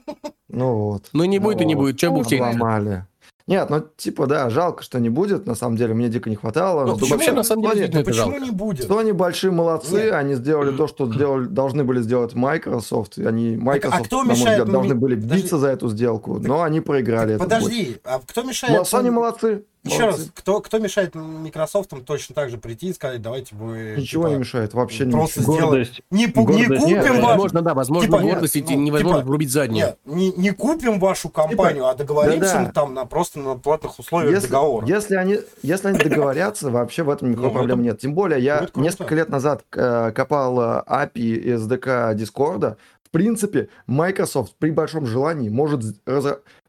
[0.49, 1.09] Ну вот.
[1.13, 1.97] Ну, не будет и не Ну, будет.
[1.97, 3.05] Что Бог тебе Обломали.
[3.45, 5.45] Нет, ну типа, да, жалко, что не будет.
[5.47, 6.85] На самом деле, мне дико не хватало.
[6.85, 7.09] Ну, почему?
[7.17, 8.45] Вообще, на самом деле, действительно, Ну почему жалко.
[8.45, 8.89] не будет?
[8.89, 10.13] Sony большие молодцы, Нет.
[10.13, 13.17] они сделали то, что сделали, должны были сделать Microsoft.
[13.17, 15.41] И они, Microsoft, а кто на мой мешает взгляд, должны были Подожди.
[15.41, 17.39] биться за эту сделку, но они проиграли бой.
[17.39, 18.79] Подожди, а кто Ну, мешает...
[18.79, 19.65] а Sony молодцы.
[19.85, 20.21] Еще молодцы.
[20.21, 23.95] раз, кто, кто мешает Microsoft точно так же прийти и сказать, давайте вы...
[23.97, 25.57] Ничего типа, не мешает, вообще не просто мешает.
[25.57, 26.01] сделать- Гордость.
[26.09, 27.21] Не, пу- не купим Нет, вам...
[27.21, 29.85] Возможно, да, возможно, Типа, нет, гордость и ну, невозможно типа, врубить заднюю.
[29.87, 32.71] Нет, не, не купим вашу компанию, а договоримся да-да.
[32.71, 34.87] там на, просто на платных условиях Если, договора.
[34.87, 37.99] если они, если они договорятся, вообще в этом никакой Ну, проблемы это- нет.
[37.99, 42.77] Тем более, я несколько лет назад э, копал э, API и SDK Дискорда.
[43.03, 45.83] В принципе, Microsoft при большом желании может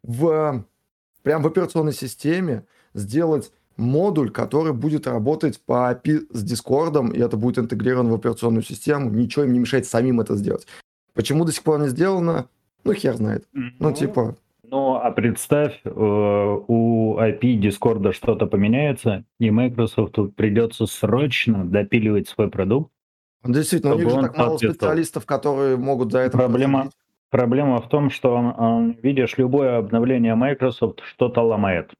[0.02, 0.64] в,
[1.22, 7.36] прям в операционной системе сделать модуль, который будет работать по API с Дискордом, и это
[7.36, 9.10] будет интегрировано в операционную систему.
[9.10, 10.66] Ничего им не мешает самим это сделать.
[11.14, 12.48] Почему до сих пор не сделано?
[12.84, 13.46] Ну, хер знает.
[13.52, 20.86] Ну, Ну, типа, Ну, а представь, э, у IP Discord что-то поменяется, и Microsoft придется
[20.86, 22.90] срочно допиливать свой продукт.
[23.44, 26.36] действительно, у них же так мало специалистов, которые могут за это...
[26.36, 26.90] Проблема,
[27.30, 31.92] проблема в том, что, видишь, любое обновление Microsoft что-то ломает.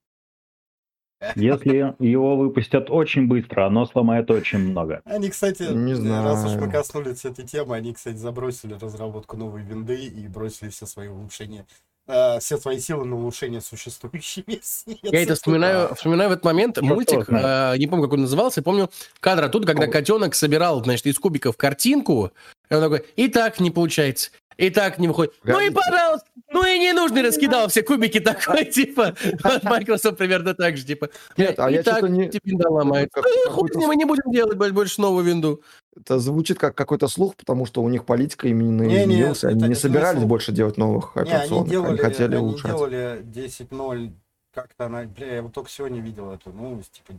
[1.37, 5.01] Если его выпустят очень быстро, оно сломает очень много.
[5.05, 6.73] Они, кстати, Не раз уж мы знаю.
[6.73, 11.67] коснулись этой темы, они, кстати, забросили разработку новой винды и бросили все свои улучшения,
[12.07, 14.99] э, все свои силы на улучшение существующей версии.
[15.03, 18.63] Я это вспоминаю, вспоминаю в этот момент Черт мультик, э, не помню, как он назывался,
[18.63, 18.91] помню
[19.21, 22.33] кадр оттуда, когда котенок собирал, значит, из кубиков картинку,
[22.71, 25.35] и он такой, и так не получается, и так не выходит.
[25.45, 30.55] Ну и пожалуйста, ну и не нужно, раскидал все кубики такой, типа, вот Microsoft примерно
[30.55, 33.11] так же, типа, Нет, а и я так что-то не- тебе винда ломает.
[33.17, 35.63] Ну хуй мы не будем делать блядь, больше новую винду.
[35.97, 39.45] Это звучит как какой-то слух, потому что у них политика именно Не, изменилась.
[39.45, 41.69] Они не собирались больше делать новых Не, они операционных.
[41.71, 42.71] делали, Они хотели они улучшать.
[42.73, 44.13] делали 10.0,
[44.53, 47.19] как-то она, бля, я вот только сегодня видел эту новость, типа,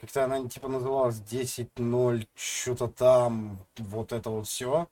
[0.00, 4.86] как-то она, типа, называлась 10.0, что-то там, вот это вот все.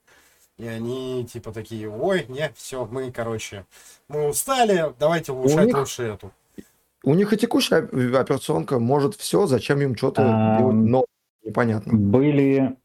[0.59, 3.65] И они, типа, такие, ой, не, все, мы, короче,
[4.09, 6.31] мы устали, давайте улучшать них- лучше эту.
[7.05, 11.07] У них и текущая оп- операционка может все, зачем им что-то А, делать новое,
[11.45, 11.93] непонятно.
[11.95, 12.77] Были,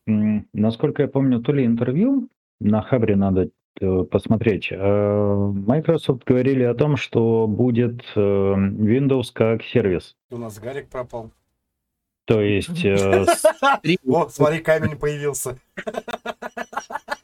[0.54, 3.50] насколько я помню, то ли интервью, на Хабре надо
[3.80, 4.70] э, посмотреть.
[4.72, 10.16] э, Microsoft говорили о том, что будет э, Windows как сервис.
[10.32, 11.30] У нас Гарик пропал.
[12.26, 12.84] То есть
[14.08, 15.58] О, смотри, камень появился.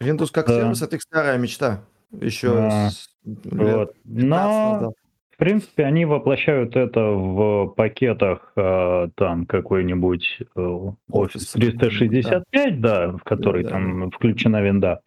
[0.03, 0.53] Windows как Да.
[0.61, 1.81] сервис это их старая мечта.
[2.21, 2.89] Еще Да.
[2.89, 3.93] с вот.
[4.03, 4.93] 15 Но назад.
[5.31, 13.11] В принципе, они воплощают это в пакетах э, там какой-нибудь э, Office Office, 365, да,
[13.13, 13.75] в который Да, да.
[13.75, 15.01] там включена винда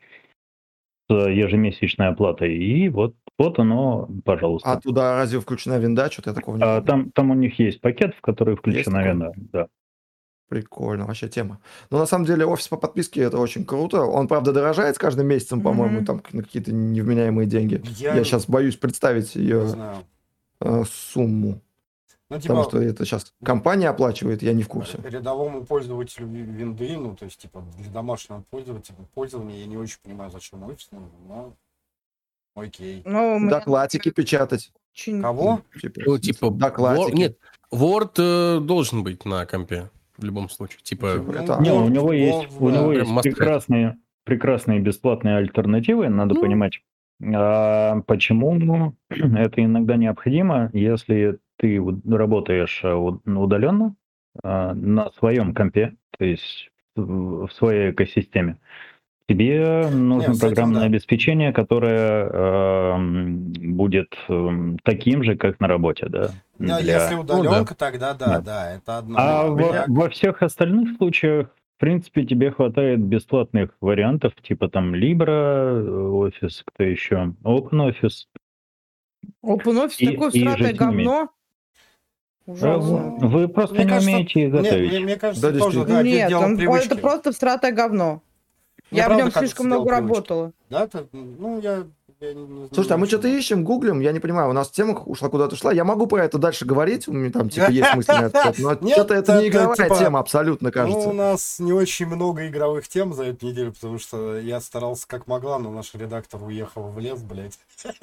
[1.09, 2.57] с ежемесячной оплатой.
[2.57, 4.73] И вот, вот оно, пожалуйста.
[4.73, 6.11] А туда разве включена винда?
[6.11, 6.87] Что-то я такого не А, помню.
[6.87, 9.05] там, там у них есть пакет, в который включена такое?
[9.13, 9.33] винда.
[9.53, 9.67] Да.
[10.49, 11.59] Прикольно, вообще тема.
[11.91, 14.03] Но на самом деле офис по подписке это очень круто.
[14.03, 17.83] Он, правда, дорожает с каждым месяцем, по-моему, там на какие-то невменяемые деньги.
[17.99, 19.67] Я, Я сейчас боюсь представить ее
[20.61, 21.61] э, сумму.
[22.29, 24.99] Ну, Потому типа, что это сейчас компания оплачивает, я не в курсе.
[25.05, 29.99] рядовому пользователю ви- винды, ну, то есть, типа, для домашнего пользователя, пользования, я не очень
[30.03, 31.55] понимаю, зачем офис, нужен, но
[32.57, 33.03] окей.
[33.05, 34.73] Ну, у меня Докладики печатать.
[34.93, 35.61] очень- Кого?
[35.81, 37.13] Типа, Ну, типа, докладики.
[37.13, 37.39] Word- нет,
[37.73, 39.89] Word э, должен быть на компе
[40.19, 40.79] в любом случае.
[40.83, 44.81] Типа, Типа, Ну, это- Не, у Word, него есть, Word, у него есть прекрасные, прекрасные
[44.81, 46.41] бесплатные альтернативы, надо Ну.
[46.41, 46.81] понимать.
[47.35, 53.95] А почему это иногда необходимо, если ты работаешь у- удаленно
[54.43, 58.59] а, на своем компе, то есть в своей экосистеме.
[59.29, 60.87] Тебе нужно этим программное да.
[60.87, 66.31] обеспечение, которое эм, будет эм, таким же, как на работе, да.
[66.61, 68.41] Да, для- если удаленка, тогда да, Да.
[68.41, 69.17] да, это одно.
[69.19, 75.85] а во, во всех остальных случаях, в принципе, тебе хватает бесплатных вариантов, типа там Libra,
[75.85, 78.27] Office, кто еще, OpenOffice.
[79.45, 80.77] OpenOffice И- такое умеет.
[80.77, 81.31] говно.
[82.47, 82.97] Э, Ужасно.
[83.27, 84.91] Вы просто Мне не кажется, умеете их Не, готовить.
[84.93, 86.87] мне, мне кажется, Да, тоже да, Нет, дело он- привычки.
[86.87, 88.23] это просто всратое говно.
[88.91, 90.53] Мне Я в нем слишком много работала.
[90.71, 91.87] Да, это, ну, я,
[92.21, 92.69] я не.
[92.69, 95.73] Слушайте, а мы что-то ищем, гуглим, я не понимаю, у нас тема ушла куда-то шла.
[95.73, 98.75] Я могу про это дальше говорить, у меня там типа есть мысли на этот но
[98.81, 101.13] Нет, что-то это не игровая типа- тема абсолютно, Ну, у кажется.
[101.13, 105.59] нас не очень много игровых тем за эту неделю, потому что я старался как могла,
[105.59, 107.59] но наш редактор уехал в лес, блядь.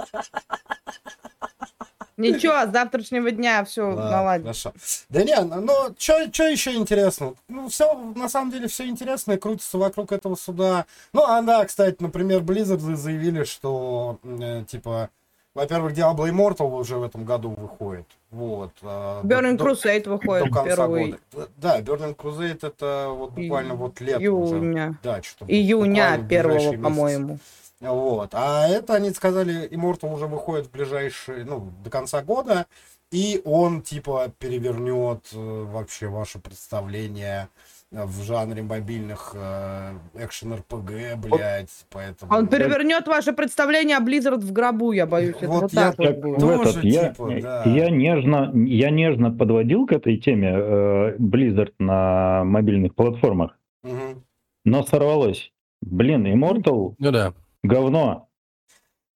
[2.18, 4.44] Ничего, с завтрашнего дня все наладим.
[4.44, 4.74] Хорошо.
[5.10, 7.34] Да не, ну, что еще интересно?
[7.48, 10.86] Ну, все, на самом деле, все интересное крутится вокруг этого суда.
[11.14, 15.10] Ну, а да, кстати, например, Blizzard заявили, что, э, типа,
[15.54, 18.08] во-первых, Diablo Immortal уже в этом году выходит.
[18.32, 18.72] Вот.
[18.82, 21.50] а, до- Burning до- Crusade до выходит конца первый года.
[21.58, 24.56] Да, Burning Crusade это вот буквально вот лето уже.
[24.56, 24.98] июня.
[25.04, 27.38] Да, что-то Июня первого, по-моему.
[27.84, 28.30] Вот.
[28.34, 32.66] А это они сказали, Immortal уже выходит в ближайшие, ну, до конца года,
[33.12, 37.50] и он, типа, перевернет э, вообще ваше представление
[37.92, 42.34] в жанре мобильных э, экшен РПГ, блядь, поэтому...
[42.34, 45.36] Он перевернет ваше представление о Blizzard в гробу, я боюсь.
[45.36, 46.38] Это Вот вот я так вот Как будет.
[46.38, 47.64] в Тоже этот, я, типа, да.
[47.66, 54.24] я нежно, я нежно подводил к этой теме э, Blizzard на мобильных платформах, Мгм.
[54.66, 55.52] но сорвалось.
[55.82, 57.34] Блин, Immortal ну да.
[57.64, 58.30] Говно.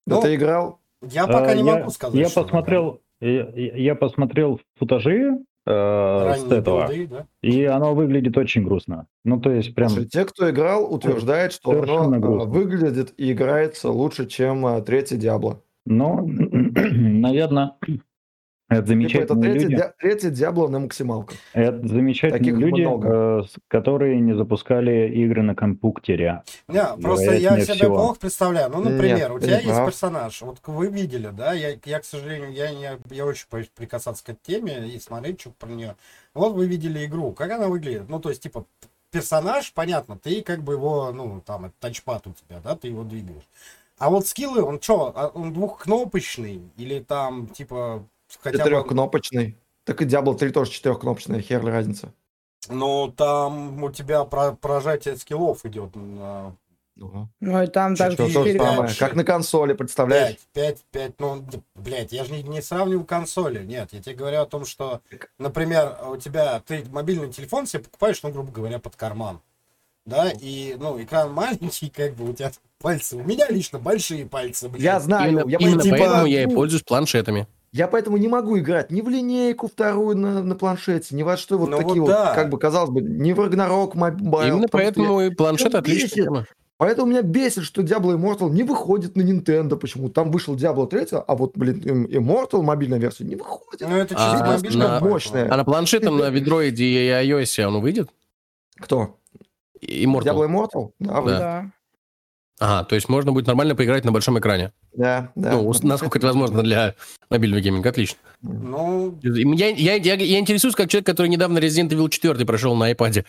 [0.05, 0.79] Да Ну, ты играл?
[1.01, 6.51] Я пока Э, не я, могу сказать, Я посмотрел, я, я посмотрел футажи э, с
[6.51, 6.87] этого.
[6.87, 7.27] билды, да?
[7.41, 9.07] И оно выглядит очень грустно.
[9.23, 9.89] Ну, то есть прям...
[9.89, 12.49] Слушай, те, кто играл, утверждают, что Совершенно оно а, грустно.
[12.51, 15.61] выглядит и играется лучше, чем третий Диабло.
[15.85, 17.73] Ну, наверное,
[18.69, 19.75] это Типа это замечательные третий, люди.
[19.77, 21.37] Ди- третий Диабло на максималках.
[21.53, 23.41] Это замечательные Таких люди, много.
[23.43, 26.43] э, которые не запускали игры на компьютере.
[26.67, 27.95] Не, просто я себе всего.
[27.95, 28.69] плохо представляю.
[28.69, 29.87] Ну, Нет, например, у ты тебя не есть прав.
[29.89, 30.41] персонаж.
[30.41, 31.53] Вот вы видели, да?
[31.53, 35.39] Я, я к сожалению, я, не, я очень боюсь прикасаться к этой теме и смотреть
[35.41, 35.95] что про нее.
[36.33, 37.31] Вот вы видели игру.
[37.31, 38.09] Как она выглядит?
[38.09, 38.65] Ну, то есть, типа,
[39.11, 43.03] персонаж, понятно, ты как бы его, ну, там, это тачпад у тебя, да, ты его
[43.03, 43.47] двигаешь.
[43.97, 46.61] А вот скиллы, он что, он двухкнопочный?
[46.77, 48.03] Или там, типа,
[48.41, 48.63] хотя бы...
[48.63, 49.57] Четырехкнопочный.
[49.83, 52.13] Так и Diablo 3 тоже четырехкнопочная, хер ли разница.
[52.69, 56.55] Ну, там у тебя про прожатие скиллов идет на
[56.95, 58.65] Ну и там также Все то же четыре, четыре.
[58.65, 58.87] самое.
[58.89, 58.99] шесть.
[58.99, 60.37] Как на консоли, представляешь?
[60.53, 64.41] 5, 5, 5, ну, блядь, я же не, не сравниваю консоли, нет, я тебе говорю
[64.41, 65.01] о том, что,
[65.37, 69.41] например, у тебя, ты мобильный телефон себе покупаешь, ну, грубо говоря, под карман,
[70.05, 74.67] да, и, ну, экран маленький, как бы у тебя пальцы, у меня лично большие пальцы,
[74.67, 74.81] блядь.
[74.81, 77.47] Я знаю, Именно, я, именно поэтому, типа, поэтому я и пользуюсь планшетами.
[77.71, 81.57] Я поэтому не могу играть ни в линейку вторую на, на планшете, ни во что
[81.57, 82.33] вот Ну такие вот вот, да.
[82.33, 84.55] как бы казалось бы, ни в Ragnarok, Mobile.
[84.55, 86.45] Именно потому что я- поэтому и планшет тема.
[86.79, 91.07] Поэтому меня бесит, что Diablo Immortal не выходит на Nintendo почему Там вышел Diablo 3,
[91.27, 93.87] а вот, блин, Immortal, мобильная версия, не выходит.
[93.89, 95.09] Ну, это А, чисто на- мобильная, поэтому.
[95.11, 95.51] мощная.
[95.51, 98.09] А на планшетом, на Ведроиде и iOS он выйдет?
[98.79, 99.15] Кто?
[99.81, 100.23] Immortal.
[100.23, 100.91] Diablo Immortal?
[100.99, 101.39] Да, Да.
[101.39, 101.71] Да.
[102.59, 104.71] Ага, то есть можно будет нормально поиграть на большом экране.
[104.93, 105.51] да, да.
[105.51, 106.95] ну, насколько это возможно для
[107.29, 107.89] мобильного гейминга.
[107.89, 108.17] Отлично.
[108.41, 112.91] Ну, Я, я, я, я интересуюсь как человек, который недавно Resident Evil 4 прошел на
[112.91, 113.25] iPad.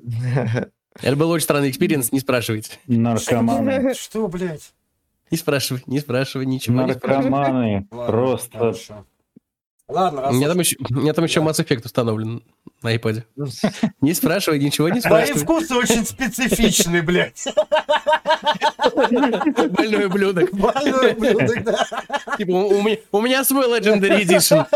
[1.02, 2.78] Это был очень странный experience, не спрашивайте.
[2.86, 3.94] Наркоманы.
[3.94, 4.72] что, блядь?
[5.30, 7.30] Не спрашивай, не спрашивай, ничего не спрашивай.
[7.30, 7.88] Наркоманы.
[7.90, 9.04] Ладно, Просто.
[9.90, 12.42] Ладно, раз У меня там еще, у меня там еще Mass Effect установлен
[12.82, 13.24] на iPad.
[14.00, 15.42] Не спрашивай, ничего не спрашивай.
[15.42, 17.44] вкусы очень специфичны, блядь.
[19.70, 20.52] Больной ублюдок.
[20.52, 21.86] Больной ублюдок, да.
[22.38, 24.66] Типа, у, меня, у меня свой Legendary Edition.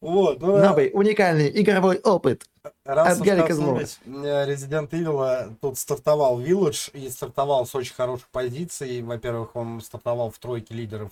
[0.00, 2.44] Вот, ну, Новый уникальный игровой опыт.
[2.84, 4.10] раз от Гарика коснулись, э,
[4.46, 9.02] Resident Evil, тут стартовал Village, и стартовал с очень хороших позиций.
[9.02, 11.10] Во-первых, он стартовал в тройке лидеров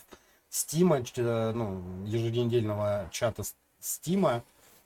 [0.55, 3.43] Стима, ну, еженедельного чата
[3.81, 4.45] Стима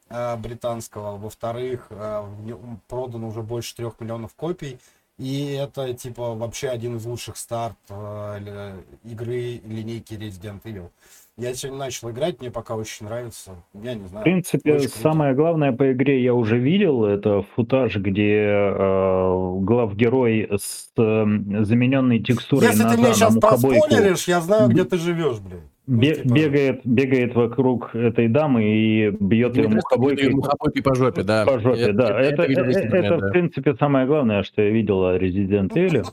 [0.09, 1.19] британского.
[1.19, 2.57] Во-вторых, э,
[2.89, 4.79] продано уже больше трех миллионов копий.
[5.19, 10.91] И это, типа, вообще один из лучших старт э, игры линейки Resident Evil.
[11.39, 13.53] Я сегодня начал играть, мне пока очень нравится.
[13.72, 14.24] Я не В знаю.
[14.24, 15.01] принципе, Очень круто.
[15.01, 17.05] самое главное по игре я уже видел.
[17.05, 21.24] Это футаж, где э, главгерой с э,
[21.64, 25.61] замененной текстурой Если ножа ты мне сейчас проспойлеришь, я знаю, где ты живешь, блядь.
[25.91, 30.95] Ну, бе- типа, бегает, бегает вокруг этой дамы и бьет ее бьет мухобойкой мухобойкой по
[30.95, 31.47] жопе, да.
[31.47, 31.80] по жопе.
[31.80, 33.28] Я- да, я это, видел весь э- интернет, это, да.
[33.28, 36.05] в принципе, самое главное, что я видел о Resident Evil.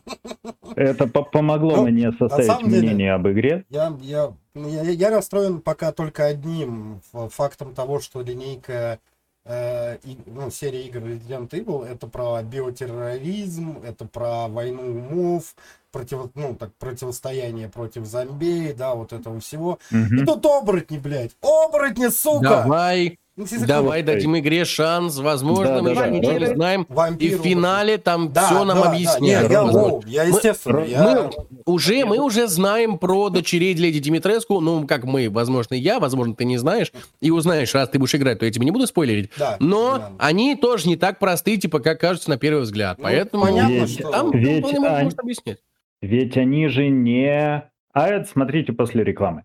[0.77, 3.65] Это по- помогло Ну, мне составить самом деле- мнение об игре.
[3.69, 8.99] Я, я, я, я расстроен пока только одним фактом того, что линейка
[9.45, 15.55] э, и- ну, серия игр Resident Evil это про биотерроризм, это про войну умов,
[15.91, 19.79] против, ну, так, противостояние против зомбей, да, вот этого всего.
[19.91, 20.25] И Мгм.
[20.25, 21.35] тут оборотни, блядь!
[21.41, 22.41] Оборотни, сука!
[22.41, 26.39] Давай, Ну, если давай дадим игре шанс, возможно, Да, мы да, еще да, ничего да.
[26.39, 26.81] не знаем.
[26.83, 29.19] И Вампир, в финале там Да, все нам да, да, объяснят.
[29.21, 31.29] не, я, я, естественно, Мы- я...
[31.49, 36.33] Мы уже, мы уже знаем про дочерей Леди Димитреску, ну, как мы, возможно, я, возможно,
[36.33, 39.29] ты не знаешь, и узнаешь, раз ты будешь играть, то я тебе не буду спойлерить.
[39.37, 40.11] да, Но да.
[40.19, 42.97] они тоже не так просты, типа, как кажется на первый взгляд.
[42.99, 44.11] Ну, Поэтому понятно, Ведь- что...
[44.11, 45.57] там Ведь вполне они- может объяснять.
[46.01, 47.63] Ведь они же не...
[47.91, 49.43] А это смотрите после рекламы.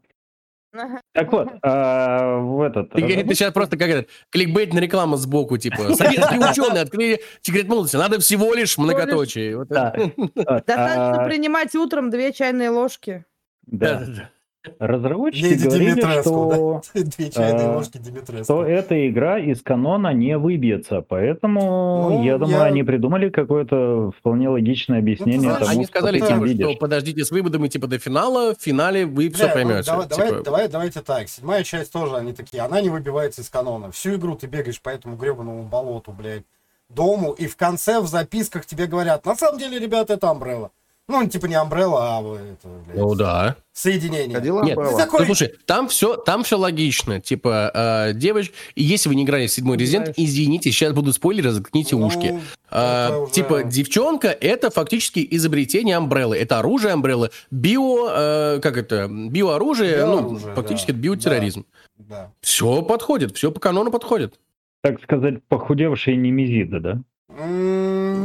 [1.12, 2.90] Так вот, а, в этот...
[2.90, 7.96] Ты, ты сейчас просто как этот, кликбейтная реклама сбоку, типа, советские ученые открыли секрет молодости,
[7.96, 9.64] надо всего лишь многоточие.
[9.64, 9.92] Да.
[9.96, 10.12] это.
[10.34, 13.24] Достаточно А, принимать утром две чайные ложки.
[13.66, 14.00] да.
[14.00, 14.30] Да-да-да.
[14.78, 18.44] Разработчики Леди говорили, Димитреску, что, Две чайные а, ложки Димитреску.
[18.44, 24.10] что эта игра из канона не выбьется, поэтому Ну, я думаю, я- они придумали какое-то
[24.18, 26.70] вполне логичное объяснение знаешь, тому, Они что сказали, там типа, видишь.
[26.72, 29.86] что подождите с выводами, типа, до финала, в финале вы все Бля, ну, поймете.
[29.86, 31.28] давай, давай, Типа, давай, давайте так.
[31.28, 33.90] Седьмая часть тоже, они такие, она не выбивается из канона.
[33.92, 36.44] Всю игру ты бегаешь по этому гребаному болоту, блядь,
[36.90, 40.70] дому, и в конце в записках тебе говорят, на самом деле, ребята, это Umbrella.
[41.10, 43.56] Ну, типа не Umbrella, а вот это, блядь, Ну да.
[43.72, 44.34] соединение.
[44.36, 44.90] Ходила Нет, Umbrella?
[44.92, 47.20] ты такой- Ну, слушай, там все, там все логично.
[47.20, 51.50] Типа, э, девочка, и если вы не играли в седьмой резидент, извините, сейчас будут спойлеры,
[51.50, 52.40] заткните Ну, ушки.
[52.70, 56.36] Это уже- Типа, девчонка— это фактически изобретение Амбреллы.
[56.38, 57.30] Это оружие Амбреллы.
[57.50, 58.08] Био...
[58.56, 59.08] э, как это?
[59.10, 60.04] Биооружие.
[60.06, 60.92] ну, Биооружие, фактически да.
[60.92, 61.66] это биотерроризм.
[61.98, 62.30] Да.
[62.40, 64.38] Все подходит, все по канону подходит.
[64.82, 67.00] Так сказать, похудевшие немезиды, да?
[67.38, 67.79] М,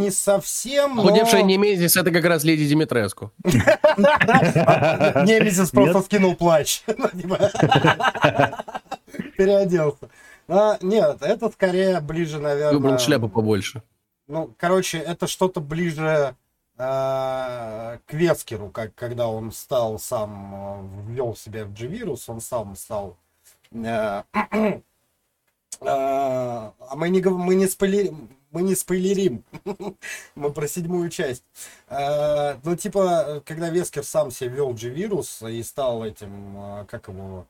[0.05, 1.01] Не совсем, но...
[1.01, 3.31] Худевшая Немезис— это как раз леди Димитреску.
[3.43, 6.81] Немезис просто скинул плащ.
[9.35, 10.09] Переоделся.
[10.47, 12.73] А, Нет, это скорее ближе, наверное...
[12.73, 13.81] Выбрал шляпу побольше.
[14.27, 16.35] Ну, короче, это что-то ближе
[16.77, 23.17] э, к Вескеру, как когда он стал сам, ввел себя в G-вирус, он сам стал...
[23.71, 24.81] э, э,
[25.81, 29.43] а мы не, мы не спойлерим, мы не спойлерим,
[30.35, 31.43] мы про седьмую часть.
[31.89, 37.45] Э, ну, типа, когда Вескер сам себе ввел G-вирус и стал этим, э, как его,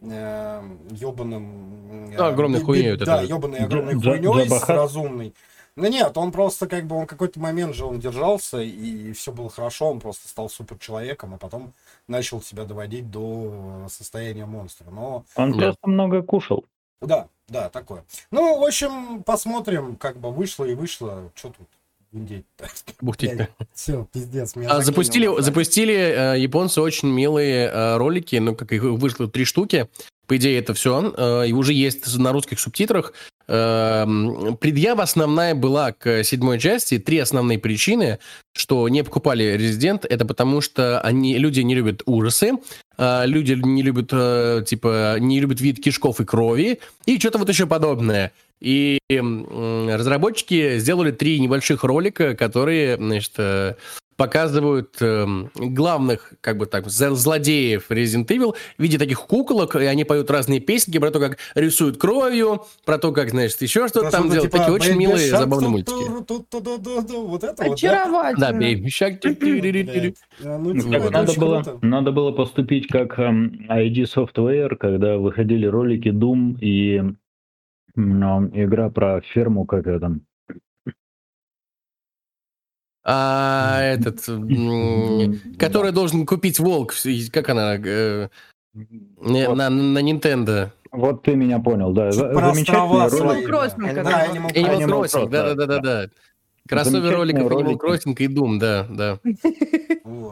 [0.00, 2.10] ебаным...
[2.10, 5.34] Ну, огромной хуйней Да, ебаной огромной хуйней разумной.
[5.74, 9.48] Ну нет, он просто как бы, он какой-то момент же он держался, и все было
[9.48, 11.72] хорошо, он просто стал супер человеком, а потом
[12.08, 14.90] начал себя доводить до состояния монстра.
[14.90, 15.58] Но Он Да.
[15.58, 16.64] просто много кушал.
[17.00, 18.04] Да, да, такое.
[18.30, 21.30] Ну, в общем, посмотрим, как бы вышло и вышло.
[21.34, 21.68] Что тут
[22.12, 22.46] гундеть
[23.00, 23.48] Бухтить-то.
[23.74, 24.54] Все, пиздец.
[24.56, 29.88] А, запустили, запустили э, японцы очень милые э, ролики, ну, как их вышло три штуки.
[30.26, 31.44] По идее, это все.
[31.44, 33.14] и уже есть на русских субтитрах.
[33.50, 36.98] Эм, предъява основная была к седьмой части.
[36.98, 38.18] Три основные причины,
[38.54, 42.52] что не покупали Резидент, это потому что они, люди не любят ужасы,
[42.98, 47.48] э, люди не любят, э, типа, не любят вид кишков и крови, и что-то вот
[47.48, 48.32] еще подобное.
[48.60, 53.74] И разработчики сделали три небольших ролика, которые, значит, э,
[54.16, 59.84] показывают эм, главных, как бы так, зл- злодеев Resident Evil в виде таких куколок, и
[59.84, 64.10] они поют разные песенки про то, как рисуют кровью, про то, как, значит, еще что-то
[64.10, 64.50] там делают.
[64.50, 67.16] типа Такие очень милые, забавные мультики.
[67.28, 67.62] Вот это?
[67.62, 68.46] Очаровательно.
[68.46, 68.52] Да.
[70.44, 71.86] А, Ну, типа, надо, было, круто.
[71.86, 77.14] надо было поступить как эм, ID Software, когда выходили ролики Doom и
[77.98, 80.20] м, м, игра про ферму, как это там.
[83.04, 84.20] А этот,
[85.58, 86.94] который должен купить волк,
[87.32, 88.28] как она, э,
[88.74, 90.70] Вот, на, на Nintendo.
[90.92, 92.10] вот ты меня понял, да.
[92.10, 93.10] Про Замечательный острова ролик.
[93.10, 93.52] свои, да.
[93.52, 96.08] Кроссинг, Да, да.
[96.68, 97.76] Кроссовер роликов Animal.
[97.76, 99.18] Crossing и Doom, да, да.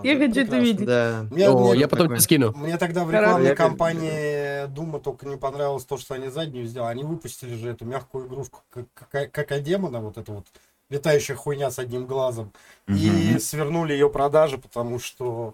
[0.04, 0.86] Я хочу это видеть.
[0.86, 1.26] Да.
[1.30, 2.52] Мне- О, мне- я потом тебе скину.
[2.56, 6.90] Мне тогда в рекламной кампании Дума только не понравилось то, что они заднюю сделали.
[6.92, 10.46] Они выпустили же эту мягкую игрушку, как, о демона, вот эту вот
[10.90, 12.52] летающая хуйня с одним глазом.
[12.88, 15.52] И свернули ее продажи, потому что,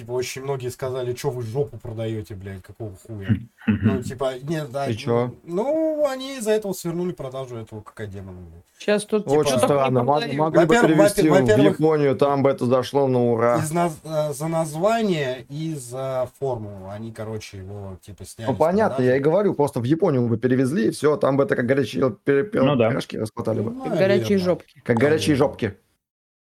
[0.00, 3.28] типа, очень многие сказали, что вы жопу продаете, блядь, какого хуя.
[3.66, 4.02] Ну, Мгм.
[4.02, 4.86] типа, нет, да.
[4.88, 5.34] И чё?
[5.44, 8.64] Ну, они из-за этого свернули продажу этого как демона, блядь.
[8.78, 10.02] Сейчас тут Очень типа, странно.
[10.02, 10.38] Мог- продают.
[10.38, 13.58] Могли бы перевести в Японию, там бы это зашло на ура.
[13.58, 16.88] Из наз- э, за название и за форму.
[16.90, 18.50] Они, короче, его, типа, сняли.
[18.50, 21.56] Ну понятно, я и говорю, просто в Японию бы перевезли, и все, там бы это
[21.56, 22.88] как горячие Ну да.
[22.90, 23.70] пирожки расхватали бы.
[23.70, 24.80] Ну, Как горячие жопки.
[24.84, 25.74] Как горячие жопки.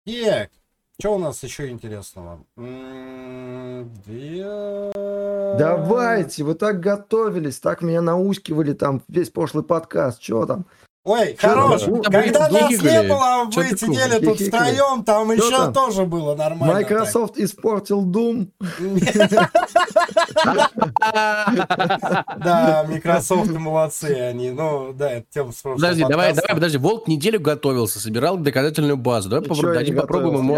[0.04, 0.50] Так,
[1.00, 2.44] что у нас еще интересного?
[2.56, 4.44] М, две-
[5.58, 10.22] Давайте, вы так готовились, так меня наускивали там весь прошлый подкаст.
[10.22, 10.66] Что там?
[11.04, 11.82] Ой, Чё хорош.
[11.82, 12.02] там?
[12.02, 15.72] Когда нас не было, вы сидели тут втроем, там еще там?
[15.74, 16.74] тоже было нормально.
[16.74, 18.48] Microsoft испортил Doom.
[19.28, 19.50] так.
[22.38, 24.50] Да, Microsoft молодцы они.
[24.50, 26.78] Ну, да, это тема с Подожди, давай, давай, подожди.
[26.78, 29.28] Волк неделю готовился, собирал доказательную базу.
[29.28, 29.44] Давай
[29.92, 30.54] попробуем ему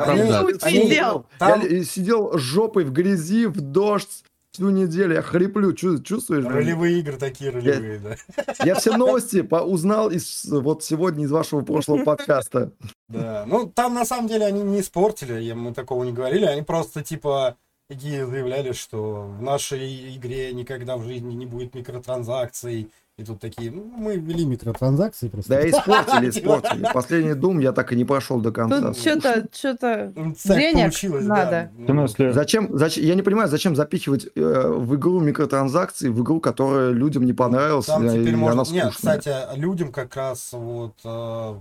[1.57, 4.23] ли- сидел жопой в грязи, в дождь
[4.57, 5.15] всю неделю.
[5.15, 6.45] Я хриплю, Чу- чувствуешь?
[6.45, 8.17] ролевые игры такие ролевые, да.
[8.65, 12.73] Я все новости по- узнал из, вот сегодня из вашего прошлого подкаста.
[13.09, 16.63] Да, ну там на самом деле они не испортили, я- мы такого не говорили, они
[16.63, 17.57] просто типа
[17.89, 23.71] такие заявляли, что в нашей игре никогда в жизни не будет микротранзакций, и тут такие,
[23.71, 25.55] ну мы ввели микротранзакции просто.
[25.55, 26.87] Да испортили, испортили.
[26.93, 28.89] Последний Doom я так и не прошел до конца.
[28.89, 31.71] Тут что-то, что-то Ну, денег получилось, надо.
[31.79, 32.33] да.
[32.33, 37.25] Зачем, зачем, я не понимаю, зачем запихивать э, в игру микротранзакции, в игру, которая людям
[37.25, 38.64] не понравилась, Там и теперь она можно...
[38.67, 38.85] скучная.
[38.85, 41.55] Нет, кстати, людям как раз вот э,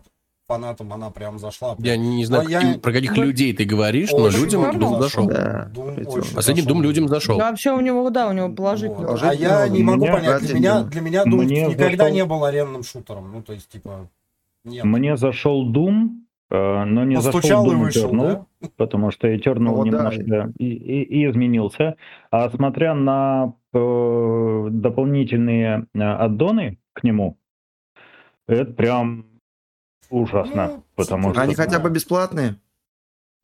[0.48, 1.76] фанатам она прям зашла.
[1.80, 5.28] Я не знаю, Но я- про каких людей ты говоришь, но людям Doom зашел.
[5.28, 6.14] Да, Doom причём.
[6.20, 6.78] очень Последний зашел.
[6.78, 7.38] Doom людям зашел.
[7.38, 9.08] Ну, вообще у него, да, у него положительно.
[9.08, 9.24] Вот.
[9.24, 12.26] А я не могу Меня- понять, для меня, для меня Doom Мне никогда зашел- не
[12.26, 13.32] был аренным шутером.
[13.34, 14.08] Ну, то есть, типа,
[14.64, 14.86] нет.
[14.86, 16.10] мне зашел Doom,
[16.52, 18.68] э, но не Постучал зашел и Doom вышел, Eternal, да?
[18.78, 19.89] потому что Eternal Ну, да.
[19.89, 21.96] немножко и, и- и изменился.
[22.32, 27.36] А смотря на э, дополнительные э, аддоны к нему,
[28.48, 29.26] это прям
[30.10, 31.41] ужасно, Ну, потому что...
[31.41, 32.60] Они хотя бы бесплатные?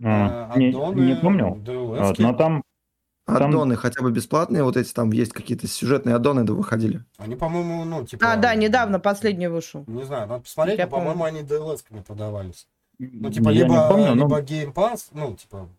[0.04, 1.62] а, Э, не, аддоны, не помню.
[1.66, 2.64] Вот, но там
[3.26, 7.06] Там- Аддоны хотя бы бесплатные, вот эти там есть какие-то сюжетные аддоны, да, выходили.
[7.18, 8.34] Они, по-моему, ну, типа...
[8.34, 9.84] А, да, недавно последний вышел.
[9.88, 12.68] Не знаю, надо посмотреть, Я но, по-моему, они DLC-ками продавались.
[12.98, 15.70] Ну, типа, я либо, не помню, но либо Game Pass, ну, типа,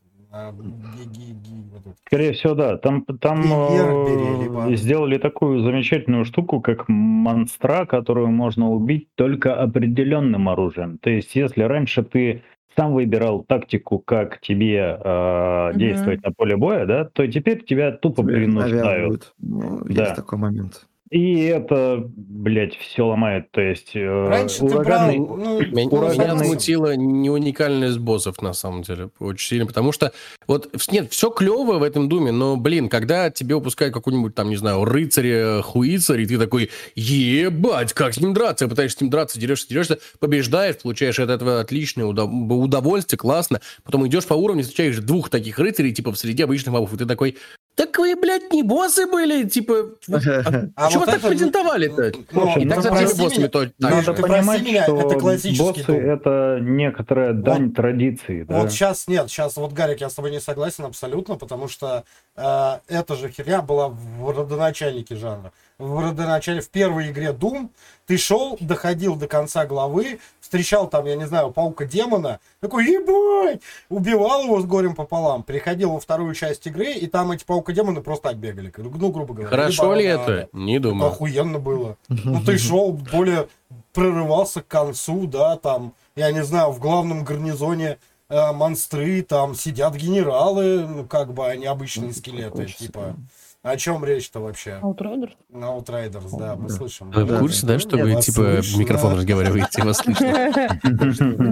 [2.07, 2.76] Скорее всего, да.
[2.76, 9.61] Там, там э, бери, либо- сделали такую замечательную штуку, как монстра, которую можно убить только
[9.61, 10.99] определенным оружием.
[10.99, 12.43] То есть, если раньше ты
[12.76, 15.78] сам выбирал тактику, как тебе э, Мгм.
[15.78, 19.35] действовать на поле боя, да, то теперь тебя тупо Тебе принуждают.
[19.39, 20.03] Ну, Да.
[20.05, 20.87] Есть такой момент.
[21.13, 23.51] И это, блядь, все ломает.
[23.51, 28.41] То есть э, Раньше ты брал, ураганный- ну, Меня, Ураганный- меня смутила не уникальность боссов,
[28.41, 30.13] на самом деле, очень сильно, потому что,
[30.47, 34.49] вот, в- нет, все клево в этом Думе, но, блин, когда тебе выпускают какую-нибудь, там,
[34.49, 39.11] не знаю, рыцаря, хуицарь, и ты такой, ебать, как с ним драться, пытаешься с ним
[39.11, 44.63] драться, дерешься, дерешься, побеждаешь, получаешь от этого отличное удов- удовольствие, классно, потом идешь по уровню,
[44.63, 47.37] встречаешь двух таких рыцарей, типа, среди обычных мобов, и ты такой,
[47.75, 50.23] так вы, блядь, не боссы были, типа, вот,
[50.77, 52.12] А чего вот так это, презентовали-то?
[52.33, 55.18] ну, И ну, так со прости всеми боссами то так Надо понимать, меня, что это
[55.18, 58.43] классический боссы это некоторая дань традиции.
[58.43, 58.61] Да?
[58.61, 62.05] Вот сейчас нет, сейчас вот, Гарик, я с тобой не согласен абсолютно, потому что
[62.37, 65.53] э, эта же херня была в родоначальнике жанра.
[65.79, 67.70] В родоначале, в первой игре Doom
[68.07, 70.18] ты шел, доходил до конца главы,
[70.53, 75.98] встречал там, я не знаю, паука-демона, такой, ебать, убивал его с горем пополам, приходил во
[75.98, 79.48] вторую часть игры, и там эти паука-демоны просто так бегали, ну, грубо говоря.
[79.48, 80.32] Хорошо ли надо.
[80.32, 80.48] это?
[80.53, 81.11] Не Это думаю.
[81.11, 81.96] охуенно было.
[82.09, 83.48] Ну, ты шел, более
[83.94, 87.96] прорывался к концу, да, там, я не знаю, в главном гарнизоне
[88.28, 93.16] э, монстры, там сидят генералы, ну, как бы, они обычные скелеты, Хочется, типа.
[93.63, 94.81] О чем речь-то вообще?
[94.83, 95.31] Outriders?
[95.49, 97.13] На Outriders, да, мы слышим.
[97.13, 98.79] Вы в Да, курсе, да, что Нет, вы, вас типа, в слышно.
[98.81, 100.25] микрофон разговариваете, вас слышно?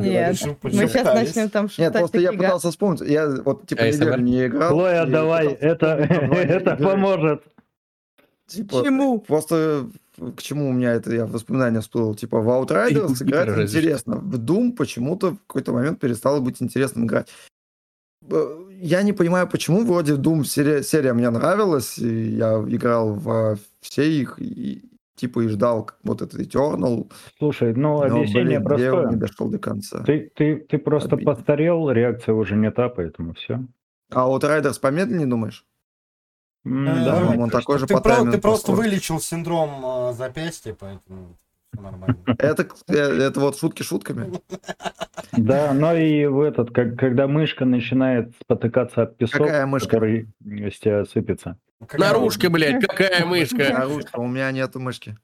[0.00, 3.02] Нет, мы сейчас начнем там Нет, шептать просто я пытался вспомнить.
[3.02, 4.70] Я вот типа неделю не играл.
[4.70, 7.44] Хлоя, и давай, это, поможет.
[8.48, 9.20] Типа, Чему?
[9.20, 9.86] Просто
[10.36, 12.16] к чему у меня это я воспоминания всплыл.
[12.16, 14.16] Типа в Outriders играть интересно.
[14.16, 17.28] В Doom почему-то в какой-то момент перестало быть интересным играть.
[18.82, 19.84] Я не понимаю, почему.
[19.84, 21.98] Вроде Doom серия, серия мне нравилась.
[21.98, 24.36] И я играл во все их.
[24.38, 24.82] И,
[25.16, 27.10] типа и ждал как вот этот Eternal.
[27.38, 29.18] Слушай, ну Но, объяснение блин, дело не простое.
[29.20, 30.02] дошел до конца.
[30.04, 31.34] Ты, ты, ты просто Обидно.
[31.34, 33.60] постарел, реакция уже не та, поэтому все.
[34.10, 35.66] А Outriders помедленнее, думаешь?
[36.64, 36.68] Э,
[37.04, 41.36] Да, он такой же Ты, по про- таймингу ты просто вылечил синдром э, запястья, поэтому
[41.72, 42.16] нормально.
[42.38, 44.32] Это, э, это вот шутки шутками.
[45.32, 49.88] Да, но и в этот, как, когда мышка начинает спотыкаться об песок, Какая мышка?
[49.90, 51.58] который с тебя сыпется.
[51.86, 53.72] Какая- Наружка, блядь, какая мышка.
[53.72, 55.16] Наружка, у меня нету мышки.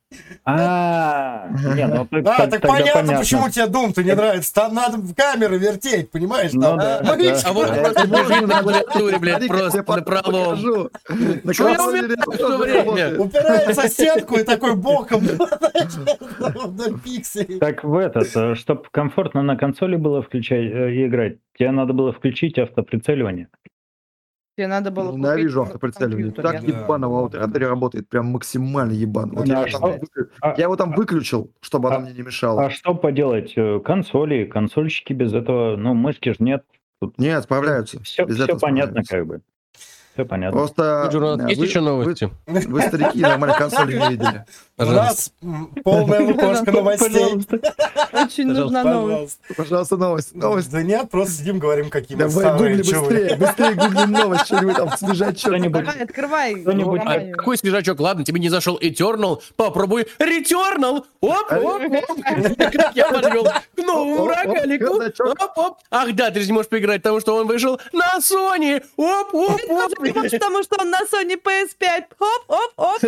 [0.45, 4.55] А, ну так, А, так- понятно, почему тебе Doom-то не нравится.
[4.55, 6.53] Там надо в камеры вертеть, понимаешь?
[6.55, 7.01] Ну да.
[7.45, 9.85] А вот просто бежит на клавиатуре, блядь, просто.
[11.45, 11.53] На
[12.75, 13.19] работает.
[13.19, 15.21] Упирается в стенку и такой боком
[16.41, 17.59] вдоль пикселей.
[17.59, 22.13] Так в этот, чтобы комфортно на консоли было включать э, и играть, тебе надо было
[22.13, 23.49] включить автоприцеливание.
[24.57, 26.33] Тебе надо было купить Ненавижу автоприцеливание.
[26.33, 26.67] Так Да.
[26.67, 28.09] ебано в Outriders работает.
[28.09, 29.33] Прям максимально ебано.
[29.35, 30.01] Вот Да, я, что-
[30.41, 32.65] а- я его там выключил, чтобы а- оно мне не мешало.
[32.65, 33.53] А что поделать?
[33.57, 36.65] Э, Консоли, консольщики без этого, ну, мышки же нет.
[37.19, 38.03] Нет, справляются.
[38.03, 39.17] Все, Без все этого понятно справляются.
[39.17, 39.56] как бы.
[40.17, 40.59] Все понятно.
[40.59, 42.31] Просто Джур, у нас э, есть вы- еще новости?
[42.47, 44.47] Вы, вы старики, нормально консоли не видели.
[44.79, 45.05] У Пожалуйста.
[45.05, 47.47] нас м, полная лукошка новостей.
[48.13, 49.39] Очень нужна новость.
[49.57, 49.97] Пожалуйста.
[49.99, 50.35] Новость.
[50.35, 50.71] Новость.
[50.73, 53.09] Да нет, просто сидим, говорим, какие мы Давай чё вы.
[53.09, 53.37] быстрее.
[53.37, 54.47] Быстрее гугли новость.
[54.47, 55.71] Что-нибудь там свежачок.
[55.71, 56.55] Давай, открывай.
[56.63, 58.01] Кто-нибудь- А какой свежачок?
[58.01, 61.05] Ладно, тебе не зашел Eternal, попробуй Returnal!
[61.21, 62.19] Оп, оп, оп!
[62.57, 64.95] Как я подвел к новому Оп, оп, рогалику!
[65.25, 65.79] Оп, оп!
[65.91, 68.83] Ах да, ты же не можешь поиграть, потому что он вышел на Sony!
[68.97, 69.93] Оп, оп, оп!
[70.13, 72.05] Потому что он на Sony PS5.
[72.19, 73.05] Оп, оп, оп.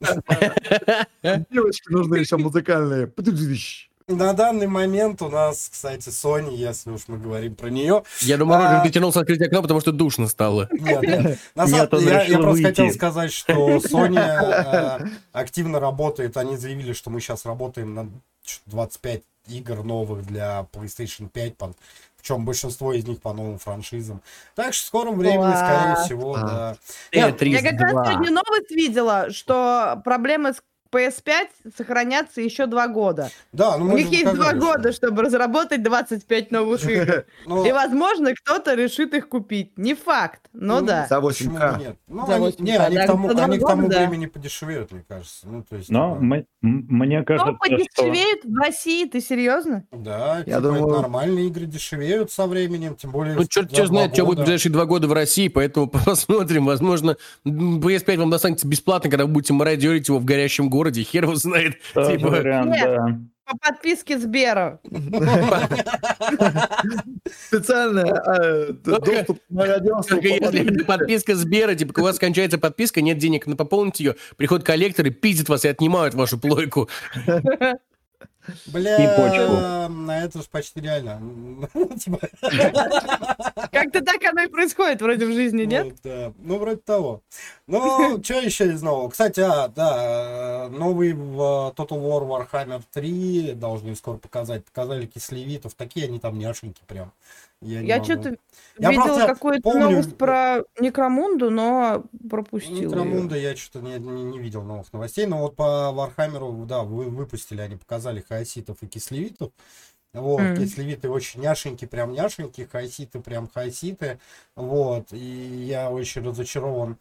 [1.51, 3.09] Девочки нужны еще музыкальные.
[4.09, 8.03] На данный момент у нас, кстати, Sony, если уж мы говорим про нее.
[8.21, 10.69] Я думаю, А- Роджер дотянулся открыть окно, потому что душно стало.
[10.73, 11.39] Нет, нет.
[11.55, 16.37] На самом я, просто хотел сказать, что Sony э, активно работает.
[16.37, 18.09] Они заявили, что мы сейчас работаем на
[18.45, 21.75] чё-то 25 игр новых для PlayStation 5, по-
[22.17, 24.23] причем большинство из них по новым франшизам.
[24.55, 25.59] Так что в скором времени, Класс.
[25.59, 26.41] скорее всего, А.
[26.47, 26.77] да.
[27.13, 28.05] Нет, Я как раз Тетрис 2.
[28.13, 30.63] сегодня новость видела, что проблемы с
[30.93, 33.31] PS5 сохранятся еще два года.
[33.53, 37.25] Да, ну У них есть два года, чтобы разработать 25 новых игр.
[37.47, 39.77] Ну, И, возможно, кто-то решит их купить.
[39.79, 41.07] Не факт, но Ну, да.
[41.09, 41.73] За почему 8К.
[41.79, 41.97] бы нет?
[42.09, 43.07] Ну, За они, 8К, не, они к
[43.67, 45.49] тому, времени подешевеют, мне кажется.
[45.49, 47.59] Ну, то есть, Но типа, мне кажется, что...
[47.59, 49.07] подешевеет в России?
[49.07, 49.85] Ты серьезно?
[49.91, 53.35] да, Я типа, думаю- нормальные игры дешевеют со временем, тем более...
[53.35, 56.67] Ну, черт знает, что будет в ближайшие два года в России, поэтому посмотрим.
[56.67, 57.17] Возможно,
[57.47, 60.82] м, PS5 вам достанется бесплатно, когда вы будете мародерить его в горящем городе.
[61.03, 61.79] Хер его знает.
[61.95, 62.85] Тоже Типа, вариант, Нет.
[62.85, 63.19] да.
[63.45, 64.81] По подписке Сбера.
[67.49, 68.05] Специально
[68.85, 74.01] Только- доступ по если подписка Сбера, типа, у вас кончается подписка, нет денег на пополнить
[74.01, 76.89] ее, приходят коллекторы, пиздят вас и отнимают вашу плойку.
[78.67, 79.89] Бля, И почву.
[79.89, 81.21] на это же почти реально.
[81.99, 82.19] Типа,
[83.71, 85.95] Как-то так оно и происходит вроде в жизни, нет?
[86.03, 86.33] да.
[86.39, 87.23] Ну, вроде того.
[87.67, 89.09] Ну, что еще из нового?
[89.11, 94.65] Кстати, а, да, э, новый в Total War Warhammer 3 должны скоро показать.
[94.65, 95.75] Показали кислевитов.
[95.75, 97.13] Такие они там няшеньки прям.
[97.61, 98.05] Я могу.
[98.05, 98.37] что-то
[98.79, 102.77] Я видела какую-то помню- новость про Некромунду, но пропустила.
[102.91, 107.05] Некромунда я что-то не, не, не видел новых новостей, но вот по Вархаммеру, да, вы,
[107.05, 109.53] выпустили, они показали хаоситов и кислевитов.
[110.15, 110.57] Вот, Мгм.
[110.57, 114.19] кислевиты очень няшенькие, прям няшенькие, хаоситы прям хаоситы.
[114.57, 115.19] Вот, и
[115.67, 116.99] я очень разочарован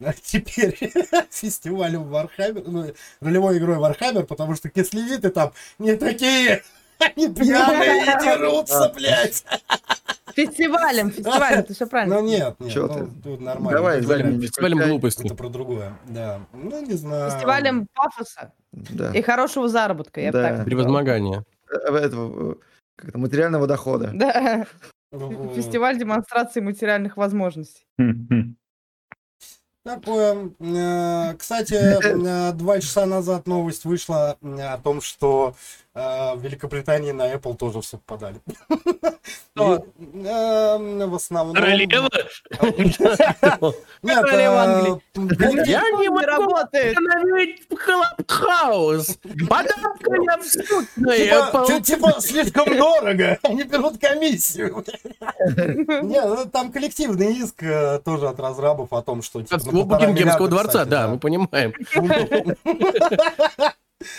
[0.22, 0.76] теперь
[1.30, 6.62] фестивалем Вархаммер, ну, ролевой игрой Вархаммер, потому что кислевиты там не такие,
[7.16, 9.44] они пьяные и дерутся, блядь.
[10.34, 12.16] Фестивалем, фестивалем, ты все правильно.
[12.20, 13.06] Ну нет, нет, Чё ну, ты?
[13.22, 13.78] тут нормально.
[13.78, 14.38] Давай, Фестивалем
[14.78, 14.88] включай.
[14.90, 15.26] глупости.
[15.26, 16.40] Это про другое, да.
[16.52, 17.30] Ну, не знаю.
[17.30, 19.12] Фестивалем пафоса Да.
[19.12, 20.42] и хорошего заработка, я бы Да.
[20.42, 20.64] так сказала.
[20.66, 21.44] Превозмогание.
[21.70, 22.54] Э, этого, э,
[22.96, 24.10] как-то материального дохода.
[24.12, 24.66] Да,
[25.54, 27.86] фестиваль демонстрации материальных возможностей.
[29.84, 30.50] Такое.
[30.60, 37.12] Э, Кстати, э, два часа назад новость вышла э, о том, что э, в Великобритании
[37.12, 38.40] на Apple тоже в суд подали.
[39.54, 39.76] Кто?
[39.76, 41.54] И, э, В основном...
[41.54, 42.08] Королева?
[44.02, 44.38] Нет, э,
[45.66, 46.98] Я не Не могу работает.
[46.98, 49.18] установить Клабхаус.
[49.48, 54.84] Подавка я в суд на Типа, типа, слишком дорого, они берут комиссию.
[56.02, 59.40] Нет, ну, там коллективный иск э, тоже от разрабов о том, что...
[59.42, 61.72] типа, От полтора Букингемского дворца, да, мы понимаем.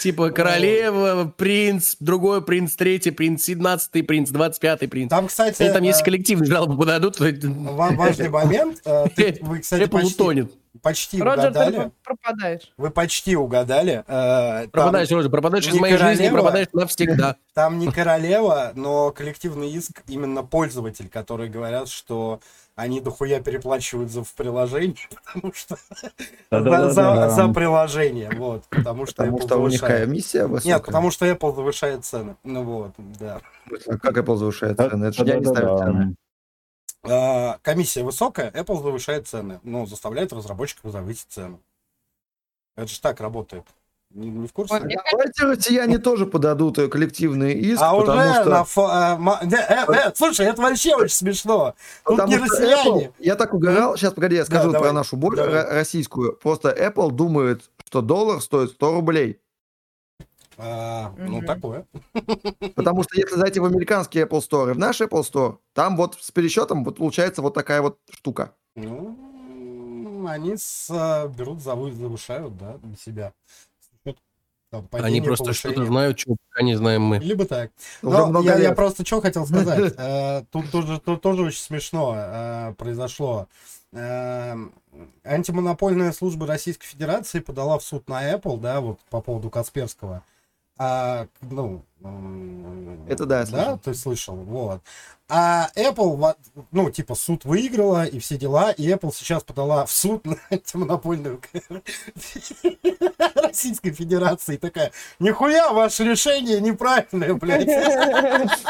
[0.01, 5.09] Типа королева, принц, другой принц, третий принц, семнадцатый принц, двадцать пятый принц.
[5.09, 8.81] Там, кстати, Если там есть э, коллективные жалобы подадут, важный момент.
[8.85, 10.47] э, ты- Вы, кстати, почти.
[10.85, 11.75] Почти Роджер, угадали.
[11.75, 12.71] про- пропадаешь.
[12.77, 14.03] Вы почти угадали.
[14.07, 16.33] э, там- Пропадаешь, Роджер, пропадаешь из не моей жизни, королева.
[16.35, 17.35] пропадаешь навсегда.
[17.55, 22.39] Там не королева, но коллективный иск именно пользователь, которые говорят, что
[22.75, 24.97] они дохуя переплачивают за в приложении,
[25.33, 26.11] потому что за,
[26.51, 27.29] Да-да-да-да.
[27.29, 30.05] за- за приложение, вот, потому что Потому Apple что у них завышает.
[30.07, 30.73] комиссия высокая.
[30.75, 32.35] Нет, потому что Apple завышает цены.
[32.43, 33.39] Ну вот, да.
[33.87, 35.05] А Как Apple завышает цены?
[35.05, 36.15] Это же я не ставлю цены.
[37.09, 41.59] А, комиссия высокая, Apple завышает цены, ну, заставляет разработчиков завысить цену.
[42.75, 43.63] Это же так работает.
[44.11, 44.79] Не, не в курсе?
[45.11, 48.49] Давайте россияне тоже подадут э, коллективный иск, а уже потому что...
[48.49, 51.73] на фо- не, э, э, слушай, это вообще очень смешно.
[52.05, 53.07] Тут Потому не россияне.
[53.07, 55.53] Apple- я так угорал, сейчас, погоди, я скажу давай, про нашу боль давай.
[55.53, 56.33] ро- российскую.
[56.33, 59.39] Просто Apple думает, что доллар стоит 100 рублей.
[60.57, 61.45] А, ну, Мгм.
[61.45, 61.85] такое.
[62.75, 66.17] Потому что если зайти в американский Apple Store и в наш Apple Store, там вот
[66.21, 68.53] с пересчетом вот получается вот такая вот штука.
[68.75, 73.33] Ну, они с, а, берут, завы- завышают, да, для себя.
[74.71, 75.91] Там, Они просто что-то повышение.
[75.91, 77.19] знают, чего пока не знаем мы.
[77.19, 77.71] Либо так.
[78.01, 79.93] Но я, я просто что хотел сказать.
[79.97, 83.47] Э, Тут тоже, тут тоже очень смешно э, произошло.
[83.93, 84.55] Э,
[85.23, 90.23] Антимонопольная служба Российской Федерации подала в суд на Apple, да, вот по поводу Касперского.
[90.77, 91.85] А, ну,
[93.07, 93.79] Это да, я да, слышал.
[93.79, 94.81] ты слышал, вот.
[95.27, 96.35] А Apple,
[96.71, 101.41] ну, типа, суд выиграла и все дела, и Apple сейчас подала в суд на антимонопольную
[103.35, 104.57] Российской Федерации.
[104.57, 107.69] Такая, нихуя, ваше решение неправильное, блядь.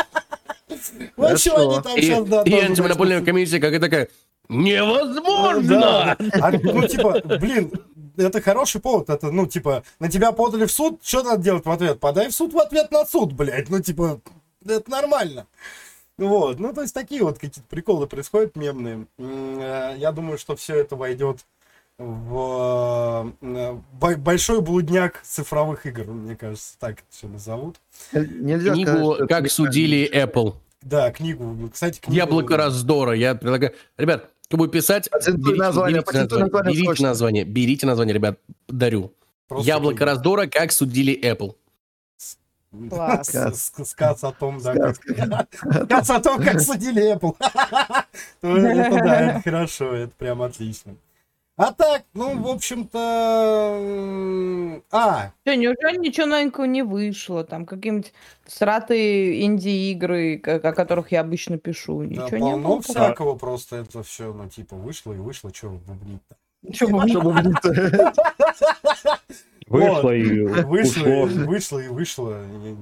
[1.15, 4.09] Вот чё они там сейчас, да, и антимонопольная комиссия какая такая,
[4.49, 6.17] Да, невозможно!
[6.41, 7.71] А, ну, типа, блин,
[8.17, 9.09] это хороший повод.
[9.09, 11.99] Это, ну, типа, на тебя подали в суд, что надо делать в ответ?
[11.99, 13.69] Подай в суд в ответ на суд, блядь.
[13.69, 14.21] Ну, типа,
[14.65, 15.47] это нормально.
[16.17, 19.05] Вот, ну, то есть такие вот какие-то приколы происходят мемные.
[19.17, 21.45] Э, Я думаю, что все это войдет
[21.97, 27.77] в э, бо- большой блудняк цифровых игр, мне кажется, так это все назовут.
[28.13, 30.55] Нельзя сказать, Книгу это «Как судили Apple».
[30.81, 32.15] Да, книгу, кстати, книгу...
[32.15, 33.13] Яблоко раздора.
[33.13, 33.73] Я предлагаю...
[33.97, 37.07] Ребят, будет писать, Патентуй берите, название, берите патентуй название, название берите срочно.
[37.09, 39.11] название, берите название, ребят, дарю.
[39.47, 41.55] Просто Яблоко такие, раздора, как судили Apple.
[42.89, 43.29] Класс.
[43.29, 44.99] с- с- Сказ о том, да, Сказ.
[44.99, 45.47] как-
[45.85, 47.35] сказ о том, как судили Apple.
[48.41, 50.95] Ну, Это да, это хорошо, это прям отлично.
[51.57, 53.77] А так, ну, в общем-то...
[53.81, 57.45] м, А, Что, неужели ничего новенького не вышло?
[57.45, 58.13] Там какие-нибудь
[58.45, 61.99] сратые инди-игры, о которых я обычно пишу.
[62.03, 62.81] да Ничего не полно было?
[62.81, 66.35] всякого, просто это все, ну, типа, вышло и вышло, что бубнить-то.
[66.73, 67.63] Что будет?
[69.67, 72.43] Вышло и Вышло, вышло и вышло.
[72.45, 72.77] Не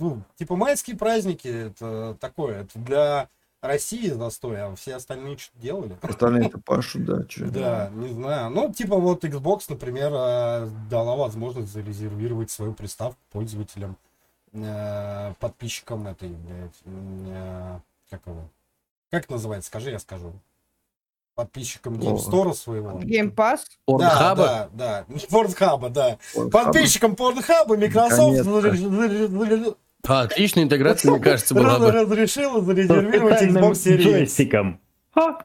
[0.00, 3.28] Ну, типа майские праздники, это такое, это для
[3.60, 5.96] России застой, а все остальные что делали.
[6.00, 7.46] Остальные-то пашут, да, чё.
[7.50, 8.50] Да, не знаю.
[8.50, 13.96] Ну, типа вот Xbox, например, э, дала возможность зарезервировать свою приставку пользователям,
[14.52, 18.48] э, подписчикам этой, блядь, э, как его?
[19.10, 19.68] Как это называется?
[19.68, 20.32] Скажи, я скажу.
[21.34, 22.98] Подписчикам Game Store своего.
[23.00, 23.60] Game Pass?
[23.86, 25.06] Да, да, да.
[25.30, 26.18] Порнхаба, да.
[26.50, 28.44] Подписчикам Порнхаба Microsoft
[30.02, 30.08] Наконец-то.
[30.08, 31.92] зарез- зарез- А, Отличная интеграция, мне кажется, была бы.
[31.92, 34.80] разрешила зарезервировать Xbox Series джойстиком.
[35.14, 35.44] Ха!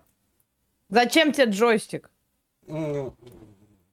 [0.89, 2.10] Зачем тебе джойстик?
[2.68, 3.14] М,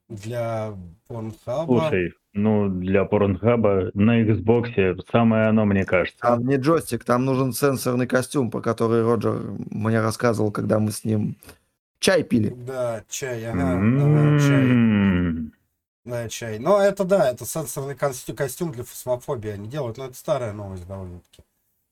[0.09, 0.75] Для
[1.09, 1.67] Порнхаба.
[1.81, 6.19] Слушай, ну для порнхаба на Xbox самое оно, мне кажется.
[6.21, 9.41] Там не джойстик, там нужен сенсорный костюм, про который Роджер
[9.71, 11.37] мне рассказывал, когда мы с ним
[11.99, 12.51] чай пили.
[12.67, 15.53] Да, чай, ага, ага, чай.
[16.05, 16.59] Да, чай.
[16.59, 20.87] Но это да, это сенсорный костю- костюм для фосмофобии они делают, но это старая новость
[20.87, 21.43] довольно-таки.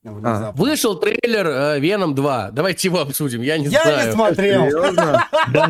[0.02, 0.52] Внезапно.
[0.54, 2.52] Вышел трейлер э, Venom 2.
[2.52, 4.12] Давайте его обсудим, я не Я не знаю.
[4.14, 4.60] смотрел.
[4.62, 5.28] Нам, Серьезно?
[5.52, 5.66] да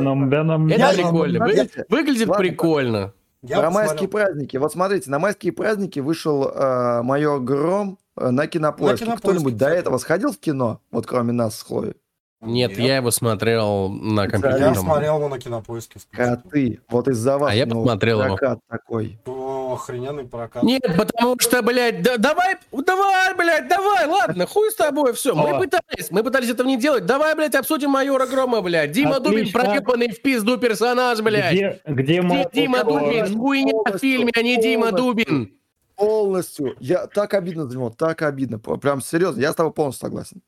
[0.00, 0.66] нам, да нам.
[0.68, 1.44] Это Я- прикольно.
[1.44, 3.12] Вы- я- Выглядит прикольно.
[3.42, 4.56] Я Про майские праздники.
[4.56, 9.04] Вот смотрите, на майские праздники вышел э, майор Гром э, на кинопоиске.
[9.04, 10.80] На Кто-нибудь до этого сходил в кино?
[10.90, 11.94] Вот кроме нас с Хлоей.
[12.42, 14.64] Нет, я его смотрел на компьютере.
[14.66, 16.00] Я смотрел его на кинопоиске.
[16.10, 16.80] Коты.
[16.88, 17.52] Вот из-за вас.
[17.52, 18.36] А я ну, посмотрел его.
[18.36, 19.18] прокат такой.
[19.24, 20.62] О, охрененный прокат.
[20.62, 25.34] Нет, потому что, блядь, да, давай, давай, блядь, давай, ладно, хуй с тобой, все.
[25.34, 25.58] Мы О.
[25.58, 27.06] пытались, мы пытались этого не делать.
[27.06, 28.92] Давай, блядь, обсудим майора Грома, блядь.
[28.92, 29.60] Дима Дубин, Отлично.
[29.60, 31.54] проебанный в пизду персонаж, блядь.
[31.54, 32.46] Где, где Где мой...
[32.52, 33.38] Дима Дубин?
[33.38, 34.92] Хуйня в фильме, а не Дима.
[34.92, 35.52] Дубин.
[35.96, 36.76] Полностью.
[36.80, 38.58] Я так обидно за него, так обидно.
[38.58, 40.42] Прям серьезно, я с тобой полностью согласен.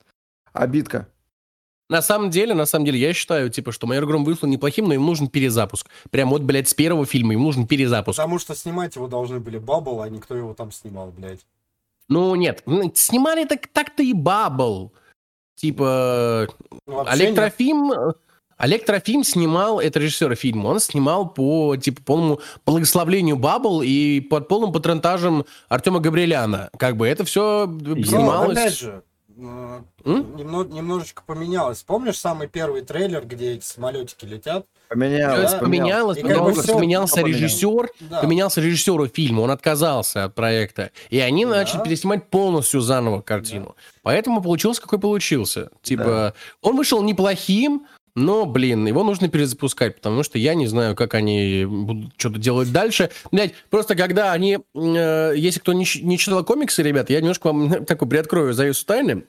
[0.53, 1.07] Обидка.
[1.89, 4.93] На самом деле, на самом деле, я считаю, типа, что майор Гром вышел неплохим, но
[4.93, 5.89] им нужен перезапуск.
[6.11, 8.17] Прям вот, блядь, с первого фильма им нужен перезапуск.
[8.17, 11.45] Потому что снимать его должны были Баббл, а никто его там снимал, блядь.
[12.07, 12.63] Ну, нет,
[12.93, 14.93] снимали так, так-то и Бабл.
[15.55, 16.47] Типа,
[16.85, 17.35] Ну, Олег нет.
[17.35, 17.91] Трофим...
[18.57, 24.49] Олег Трофим снимал, это режиссер фильма, он снимал по, типа, полному благословлению Бабл и под
[24.49, 26.69] полным патронтажем Артема Габриэляна.
[26.77, 28.57] Как бы это все Ну, снималось...
[28.57, 29.01] опять же,
[29.41, 31.83] э, немно- немножечко поменялось.
[31.83, 34.65] Помнишь самый первый трейлер, где эти самолетики летят?
[34.89, 38.21] Поменялось, Да, поменялось, И потому что поменялся режиссер, Да.
[38.21, 40.89] поменялся режиссеру фильма, он отказался от проекта.
[41.11, 41.51] И они Да.
[41.57, 43.75] начали переснимать полностью заново картину.
[44.01, 45.69] Поэтому получился какой получился.
[45.83, 46.33] Типа, Да.
[46.61, 47.85] он вышел неплохим,
[48.19, 52.71] но, блин, его нужно перезапускать, потому что я не знаю, как они будут что-то делать
[52.71, 53.09] дальше.
[53.31, 54.59] Блять, просто когда они...
[54.75, 59.23] э, если кто не, не читал комиксы, ребят, я немножко вам такой приоткрою завесу тайны.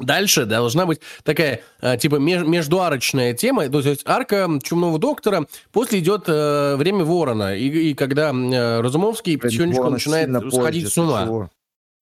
[0.00, 5.98] Дальше должна быть такая, э, типа, меж- междуарочная тема, то есть арка Чумного Доктора, после
[5.98, 11.50] идет э, время Ворона, и, и когда э, Разумовский потихонечку начинает сходить позже, с ума.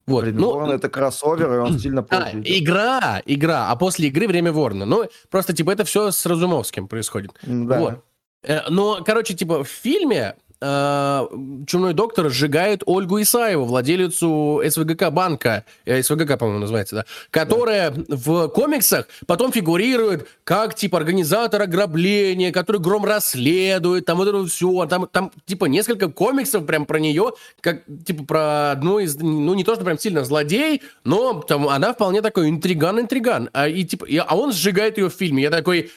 [0.07, 0.23] Вот.
[0.23, 4.53] Блин, ну, Ворон это кроссовер, и он сильно а, игра, игра, а после игры время
[4.53, 4.85] Ворона.
[4.85, 7.31] Ну, просто, типа, это все с Разумовским происходит.
[7.43, 7.79] Да.
[7.79, 8.03] Вот.
[8.43, 11.27] Э, Но, короче, типа, в фильме э,
[11.67, 18.47] Чумной доктор сжигает Ольгу Исаеву, владелицу СВГК банка, э, СВГК, по-моему, называется, да, которая в
[18.49, 25.07] комиксах потом фигурирует как, типа, организатор ограбления, который гром расследует, там вот это все, там,
[25.11, 29.75] там, типа, несколько комиксов прям про нее, как, типа, про одну из, ну, не то,
[29.75, 34.35] что прям сильно злодей, но там она вполне такой интриган-интриган, а, и, типа, и- а
[34.35, 35.91] он сжигает ее в фильме, я такой...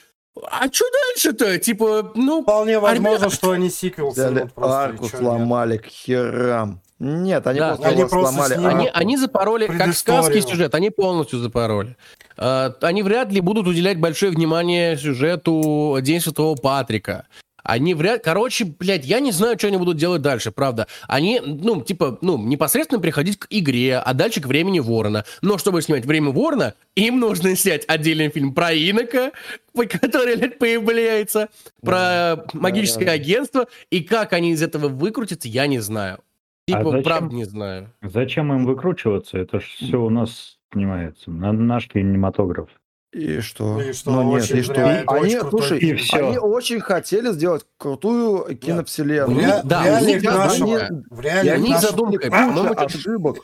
[0.49, 1.57] А что дальше-то?
[1.59, 4.77] Типа, ну, Вполне возможно, ребят, что они сиквел снимут просто.
[4.79, 6.79] арку сломали к херам.
[6.99, 7.69] Нет, они Да.
[7.69, 8.53] просто Они просто сломали.
[8.53, 8.71] снимут.
[8.73, 11.97] Они, они запороли, как сказки сюжет, они полностью запороли.
[12.37, 17.27] А, Они вряд ли будут уделять большое внимание сюжету День Святого Патрика.
[17.71, 18.21] Они вряд...
[18.21, 20.87] Короче, блядь, я не знаю, что они будут делать дальше, правда.
[21.07, 25.23] Они, ну, типа, ну, непосредственно приходить к игре, а дальше к времени Ворона.
[25.41, 29.31] Но чтобы снимать время Ворона, им нужно снять отдельный фильм про Инока,
[29.73, 31.47] который блядь, появляется,
[31.81, 33.11] про магическое да.
[33.13, 36.19] агентство, и как они из этого выкрутятся, я не знаю.
[36.67, 37.03] Типа, А зачем?
[37.03, 37.89] правда не знаю.
[38.01, 39.37] Зачем им выкручиваться?
[39.37, 41.31] Это ж все у нас снимается.
[41.31, 42.67] На наш кинематограф.
[43.11, 43.81] И что?
[43.81, 44.73] И что, Ну нет, и что?
[44.73, 45.79] зря, Они, очень слушай.
[45.79, 46.27] И всё.
[46.29, 49.35] они очень хотели сделать крутую киновселенную.
[49.37, 53.37] В, ре- да, в реалиях нашего, в реалиях они нашего- задумка, ошибок.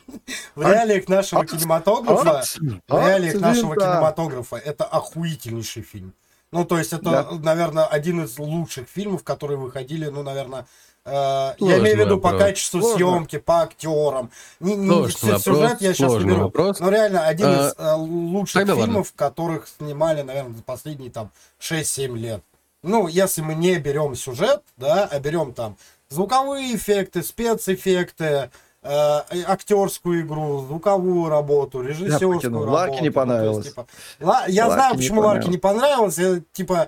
[0.54, 2.42] в реалиях нашего кинематографа,
[2.88, 6.14] в реалиях нашего кинематографа это охуительнейший фильм.
[6.50, 7.28] Ну, то есть это, Да.
[7.42, 10.64] наверное, один из лучших фильмов, которые выходили, ну, наверное,
[11.08, 12.42] э, я Сложный имею в виду по вопрос.
[12.42, 12.96] качеству Сложно.
[12.98, 14.30] съемки, по актерам.
[14.60, 16.42] Не, не Сложный сю- вопрос, сюжет я сейчас не сложный беру.
[16.44, 16.80] вопрос.
[16.80, 18.86] Но реально один А, из э, лучших тогда ладно.
[18.86, 21.30] фильмов, которых снимали, наверное, за последние там
[21.60, 22.42] 6-7 лет.
[22.82, 25.76] Ну, если мы не берем сюжет, да, а берем там
[26.10, 28.48] звуковые эффекты, спецэффекты, э,
[28.82, 32.60] актерскую игру, звуковую работу, режиссерскую покинул.
[32.64, 32.72] работу.
[32.72, 33.66] Ларке не Ну, то есть, понравилось.
[33.66, 33.86] типа,
[34.20, 36.18] Ла- я Ларке знаю, не почему Ларке не понравилось.
[36.18, 36.86] я, типа,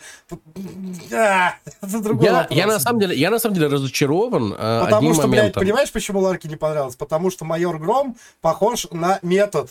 [1.13, 2.57] а, это другой Я, вопрос.
[2.59, 5.61] я на самом деле, я на самом деле разочарован э, Потому одним что, блядь, моментом.
[5.63, 6.97] понимаешь, почему Ларке не понравилось?
[6.97, 9.71] Потому что майор Гром похож на метод.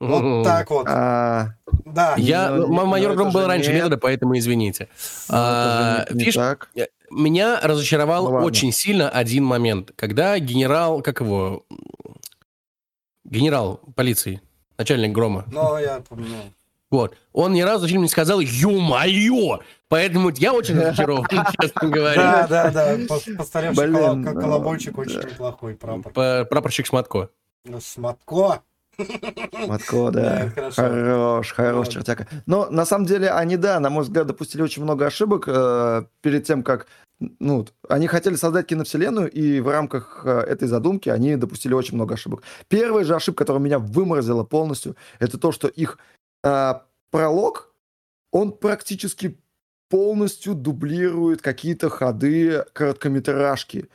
[0.00, 0.86] Вот так вот.
[0.88, 1.48] А,
[1.84, 2.14] Да.
[2.16, 4.88] Я, Ну, ну, майор это Гром был раньше метода, поэтому извините.
[5.28, 6.04] ну, А,
[6.34, 6.68] так.
[7.10, 8.46] Меня разочаровал Ну, ладно.
[8.46, 11.64] очень сильно один момент, когда генерал, как его,
[13.24, 14.40] генерал полиции,
[14.78, 16.36] начальник Грома, Но я помню.
[16.90, 21.26] вот, он ни разу в фильме не сказал «Ё-моё!», поэтому я очень разочарован,
[21.60, 22.46] честно говоря.
[22.48, 22.96] Да, да, да.
[23.04, 26.12] Пос- Постаревший Блин, коло- ну, очень неплохой прапор.
[26.46, 27.30] Прапорщик Шматко.
[27.66, 28.62] Ну, Смотко.
[29.66, 30.52] Матко, Да.
[30.70, 32.26] Хорош, хорош, чертяка.
[32.46, 36.44] Но на самом деле они, да, на мой взгляд, допустили очень много ошибок э, перед
[36.44, 36.86] тем, как...
[37.38, 42.14] Ну, они хотели создать киновселенную, и в рамках э, этой задумки они допустили очень много
[42.14, 42.42] ошибок.
[42.68, 45.98] Первая же ошибка, которая меня выморозила полностью, это то, что их
[46.42, 46.74] э,
[47.10, 47.72] пролог,
[48.32, 49.38] он практически
[49.88, 53.88] полностью дублирует какие-то ходы короткометражки.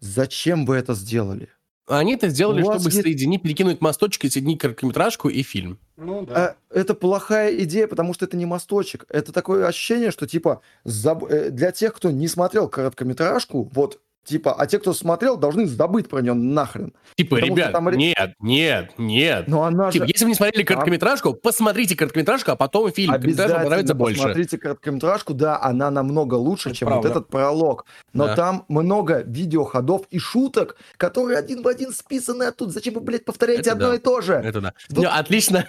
[0.00, 1.48] Зачем вы это сделали?
[1.86, 5.78] Они это сделали, чтобы есть- соединить, перекинуть мосточек и соединить короткометражку и фильм.
[5.96, 6.56] Ну, да.
[6.70, 9.04] А, это плохая идея, потому что это не мосточек.
[9.08, 14.54] Это такое ощущение, что типа заб- э, для тех, кто не смотрел короткометражку, вот типа,
[14.54, 16.92] а те, кто смотрел, должны забыть про нее нахрен.
[17.16, 19.48] Типа, Потому ребят, там нет, нет, нет.
[19.48, 23.12] Но она Типа, же если вы не смотрели короткометражку, посмотрите короткометражку, а потом фильм.
[23.12, 24.16] Вам понравится обязательно больше.
[24.18, 27.08] посмотрите короткометражку, да, она намного лучше, Это чем правда.
[27.08, 27.86] вот этот пролог.
[28.12, 28.36] Но Да.
[28.36, 32.72] там много видеоходов и шуток, которые один в один списаны оттуда.
[32.72, 33.94] Зачем вы, блядь, повторяете Это одно да.
[33.94, 34.34] и то же?
[34.34, 34.74] Это да.
[34.90, 35.66] Вот- Не, отлично.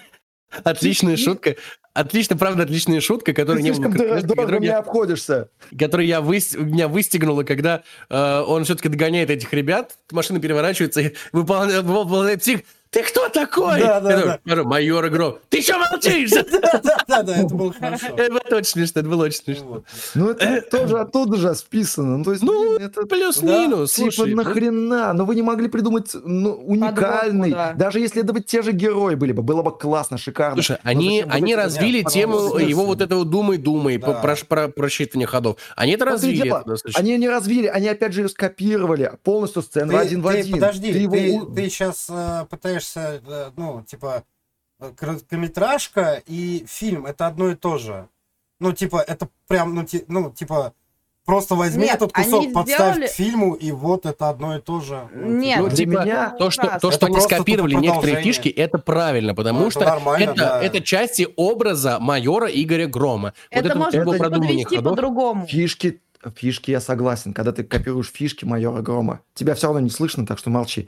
[0.63, 1.55] Отличная шутка.
[1.97, 5.49] Отлично, правда, отличная шутка, Ты которую, не- слишком дорого, которую мне обходишься.
[5.77, 11.13] которую я выс- меня выстегнула, когда э, он все-таки догоняет этих ребят, машина переворачивается и
[11.31, 12.59] выполняет, выполняет псих.
[12.97, 13.79] Ты кто такой?
[13.79, 14.17] Да, да, да.
[14.21, 15.35] такой, «Говорю, Майор Игров.
[15.49, 16.31] Ты что молчишь?
[16.67, 18.07] Да, да, да, да, это было хорошо.
[18.17, 19.83] Это было очень смешно, это было очень смешно.
[20.15, 22.17] Ну, это тоже оттуда же списано.
[22.17, 23.05] Ну, то есть, Ну, это...
[23.05, 24.31] Плюс-минус, Типа, слушай.
[24.33, 25.13] ну, нахрена?
[25.13, 27.51] Но вы не могли придумать ну, уникальный.
[27.51, 27.73] да.
[27.73, 30.55] Даже если это бы те же герои были бы, было бы классно, шикарно.
[30.55, 34.13] Слушай, они, они развили тему его вот этого думай-думай, Да.
[34.13, 35.57] про, про просчитывание ходов.
[35.75, 36.51] Они это развили.
[36.95, 40.53] Они не развили, они опять же ее скопировали полностью сцену один в один.
[40.53, 41.07] подожди,
[41.55, 42.09] ты, сейчас
[42.49, 44.23] пытаешься, э, ну, типа,
[44.79, 48.07] э, короткометражка и фильм это одно и то же.
[48.59, 50.73] Ну, типа, это прям, ну, ти- ну типа,
[51.25, 54.79] просто возьми Нет, этот кусок, подставь сделали- к фильму, и вот это одно и то
[54.79, 55.07] же.
[55.13, 58.49] Ну, Нет, Ну, для типа, меня То, что, то, Это что они скопировали некоторые фишки,
[58.49, 60.63] это правильно, потому Ну, это что нормально, это, да.
[60.63, 63.33] это части образа майора Игоря Грома.
[63.51, 64.91] Это вот можно это продумывание подвести ходов.
[64.93, 65.45] по-другому.
[65.47, 66.01] Фишки,
[66.35, 67.33] фишки я согласен.
[67.33, 70.87] Когда ты копируешь фишки майора Грома, тебя все равно не слышно, так что молчи.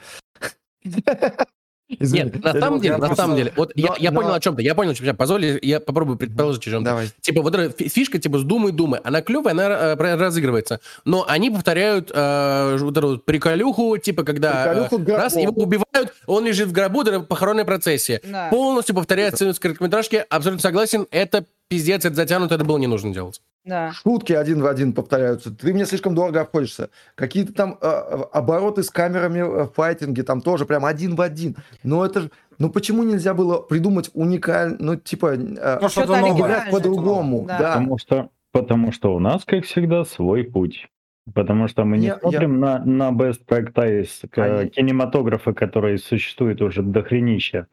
[1.97, 2.25] Извини.
[2.25, 4.61] Нет, на самом деле, на самом деле, вот я, Но- я но- понял о чем-то,
[4.61, 6.85] я понял, сейчас позволь, я попробую предположить о чем-то.
[6.85, 7.09] Давай.
[7.21, 11.25] Типа вот эта фи- фишка, типа с думай, думай, она клевая, она э, разыгрывается, но
[11.27, 16.71] они повторяют э, вот эту приколюху, типа когда э, раз его убивают, он лежит в
[16.71, 18.21] гробу, это похоронная процессия.
[18.23, 18.49] Да.
[18.49, 23.13] Полностью повторяет сцену с короткометражки, абсолютно согласен, это пиздец, это затянуто, это было не нужно
[23.13, 23.41] делать.
[23.65, 23.91] Да.
[23.91, 25.51] Шутки один в один повторяются.
[25.53, 26.89] Ты мне слишком дорого обходишься.
[27.15, 31.55] Какие-то там э, э, обороты с камерами э, файтинги, там тоже прям один в один.
[31.83, 32.31] Но это же...
[32.57, 35.33] Ну почему нельзя было придумать уникально, ну типа...
[35.35, 36.69] э, Ну, что-то новое.
[36.71, 37.57] по-другому, Да.
[37.59, 37.67] да.
[37.73, 40.87] Потому что, потому что у нас, как всегда, свой путь.
[41.35, 46.61] Потому что мы не Я- смотрим на, на best practice к- Они- кинематографа, который существует
[46.61, 47.67] уже до хренища,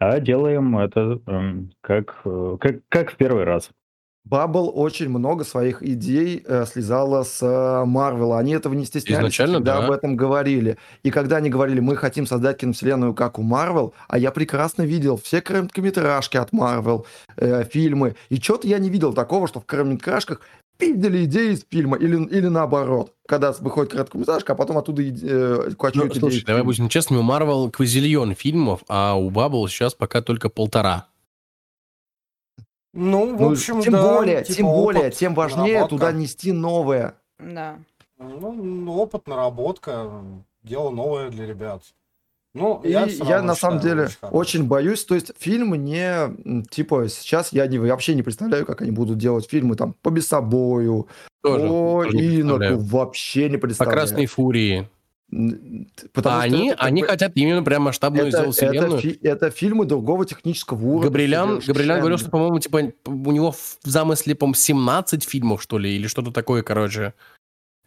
[0.00, 3.70] а делаем это эм, как, э, как, как в первый раз.
[4.28, 8.40] Баббл очень много своих идей э, слезала с э, Марвела.
[8.40, 9.86] Они этого не стеснялись, Изначально, всегда да.
[9.86, 10.78] об этом говорили.
[11.04, 15.16] И когда они говорили, мы хотим создать киновселенную, как у Марвел, а я прекрасно видел
[15.16, 17.06] все короткометражки от Марвел,
[17.36, 20.40] э, фильмы, и что-то я не видел такого, что в короткометражках
[20.76, 25.76] пиздили идеи из фильма, или, или наоборот, когда выходит короткометражка, а потом оттуда э, Ну,
[25.76, 26.18] качают идеи.
[26.20, 31.06] слушай, давай будем честными, у Марвел квазильон фильмов, а у Баббл сейчас пока только полтора.
[32.96, 35.96] Ну, в Ну, общем, тем да, более, типа тем более, опыт, тем важнее наработка.
[35.96, 37.14] туда нести новое.
[37.38, 37.78] Да.
[38.18, 40.10] Ну, опыт, наработка,
[40.62, 41.82] дело новое для ребят.
[42.54, 45.74] Ну, И я, я, равно на самом считаю, деле очень очень боюсь, то есть фильм
[45.74, 50.08] не, типа, сейчас я не, вообще не представляю, как они будут делать фильмы там по
[50.08, 51.06] Бесобою,
[51.42, 53.98] Тоже, по тоже Иноку, вообще не По представляю.
[53.98, 54.88] Красной Фурии.
[56.12, 59.00] Потому А они, это они хотят именно прям масштабную это, сделать это, вселенную.
[59.00, 61.08] фи- это фильмы другого технического уровня.
[61.08, 61.58] Габриэлян.
[61.66, 66.06] Габриэлян говорил, что, по-моему, типа, у него в замысле, по 17 фильмов, что ли, или
[66.06, 67.14] что-то такое, короче.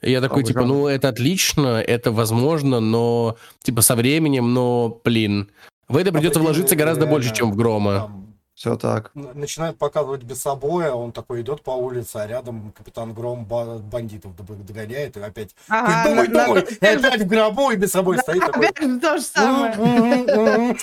[0.01, 5.01] И я такой, вы типа, ну, это отлично, это возможно, но, типа, со временем, но,
[5.03, 5.49] блин,
[5.87, 8.18] в это придется прикинь, вложиться гораздо реально, больше, чем в Грома.
[8.59, 9.11] Все так.
[9.15, 13.77] н- начинают показывать без собой, он такой идет по улице, а рядом капитан Гром ба-
[13.79, 17.77] бандитов дог- догоняет, и опять Ага, думай, на- на- думай, и опять в гробу, и
[17.77, 18.67] без собой Да, стоит такой.
[18.67, 19.75] опять же то же самое.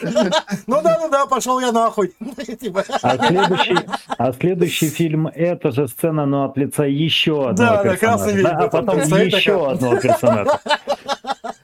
[0.66, 2.14] Ну да, ну да, пошел я нахуй.
[2.60, 3.76] Типа, А следующий,
[4.16, 8.42] а следующий фильм это же сцена, но от лица еще одного Да, персонажа.
[8.42, 10.60] Да, а потом еще одного персонажа.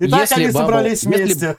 [0.00, 1.56] И так Если они Бабл- собрались если- вместе.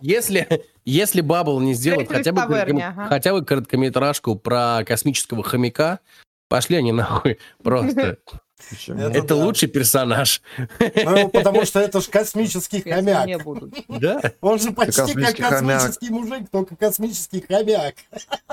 [0.00, 3.06] Если, если Баббл не сделает хотя бы, таверне, ага.
[3.06, 6.00] хотя бы короткометражку про космического хомяка,
[6.48, 8.18] пошли они нахуй просто.
[8.70, 8.98] Почему?
[9.00, 9.34] Это Это да.
[9.36, 10.40] лучший персонаж.
[10.78, 13.28] Ну, потому что это ж космический хомяк.
[13.88, 14.20] Да.
[14.40, 15.80] Он же почти как космический хомяк.
[15.82, 17.94] космический мужик, только космический хомяк.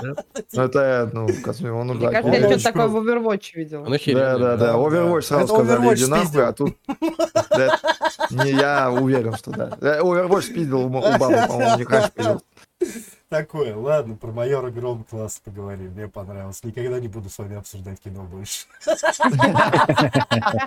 [0.02, 0.14] Ну,
[0.62, 2.12] это, ну, косми- он Мне удар.
[2.12, 2.96] кажется, он я что-то такое в.
[2.96, 3.84] Overwatch видела.
[3.84, 4.56] Он Да, да, да.
[4.56, 6.76] Да, Overwatch сразу Это сказали, иди нахуй, а тут...
[8.30, 9.76] Не, я уверен, что да.
[9.80, 12.42] Э, Overwatch спиздил у бабы, по-моему, не спиздил.
[13.28, 16.62] Такое, ладно, про майора Гром класс поговорим, мне понравилось.
[16.62, 18.66] Никогда не буду с вами обсуждать кино больше.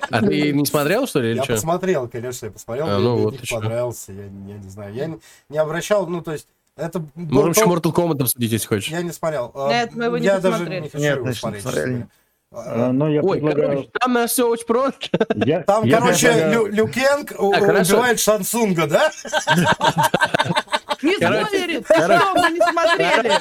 [0.09, 1.53] А ты не смотрел, что ли, или Я что?
[1.53, 5.19] посмотрел, конечно, я посмотрел, А, мне ну понравился, я, я не знаю, я не,
[5.49, 7.03] не обращал, ну, то есть, это...
[7.15, 8.89] Можем еще тот- Mortal Kombat обсудить, если хочешь.
[8.89, 9.51] Я не смотрел.
[9.55, 11.63] А, Нет, мы его не я даже не хочу Нет, его значит, смотреть.
[11.63, 12.09] честно
[12.51, 12.91] А.
[12.91, 13.69] Но я Ой, предлагаю...
[13.69, 15.09] короче, там на все очень просто.
[15.35, 17.93] я- Там, я короче, предлагаю- Лю, Лю Кенг у- Так, хорошо.
[17.95, 19.11] убивает Шансунга, да?
[21.01, 23.31] Не Короче, спойлери, ты что, мы не смотрели.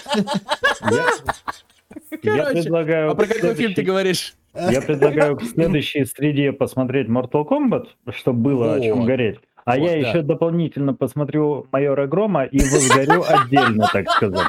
[2.23, 3.11] Я, предлагаю...
[3.11, 4.35] А про какой фильм ты говоришь?
[4.55, 9.39] Я предлагаю к следующей среде посмотреть Mortal Kombat, чтобы было о чем гореть.
[9.65, 10.09] А Вот, я да.
[10.09, 14.47] еще дополнительно посмотрю Майора Грома и возгорю отдельно, так сказать.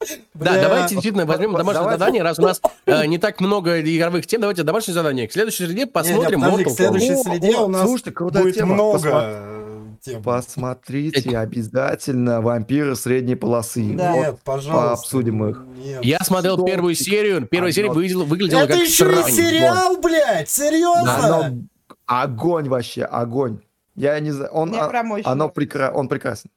[0.00, 0.06] Да,
[0.52, 0.62] Бля.
[0.62, 1.98] давайте действительно возьмем домашнее Давайте.
[1.98, 5.28] задание, раз у нас э, не так много игровых тем, давайте домашнее задание.
[5.28, 8.74] К следующей среде посмотрим Не, не, подожди, к следующей среде у нас слушайте, будет тема.
[8.74, 10.22] много Посма- тем.
[10.22, 13.92] Посмотрите обязательно «Вампиры средней полосы».
[13.92, 14.12] Да.
[14.12, 14.20] Вот.
[14.26, 14.72] Нет, пожалуйста.
[14.88, 15.62] пообсудим их.
[15.76, 16.02] Нет.
[16.02, 19.32] Я смотрел Что первую серию, первая Оно- серия выглядела, выглядела Это как еще и срань.
[19.32, 21.26] сериал, блядь, серьезно?
[21.26, 21.58] Оно
[22.06, 23.60] огонь вообще, огонь.
[23.94, 24.90] Я не знаю, он, а-
[25.24, 25.90] оно прекра...
[25.94, 26.48] он прекрасен.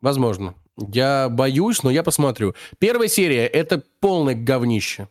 [0.00, 0.54] Возможно.
[0.76, 2.54] Я боюсь, но я посмотрю.
[2.78, 5.08] Первая серия— это полное говнище.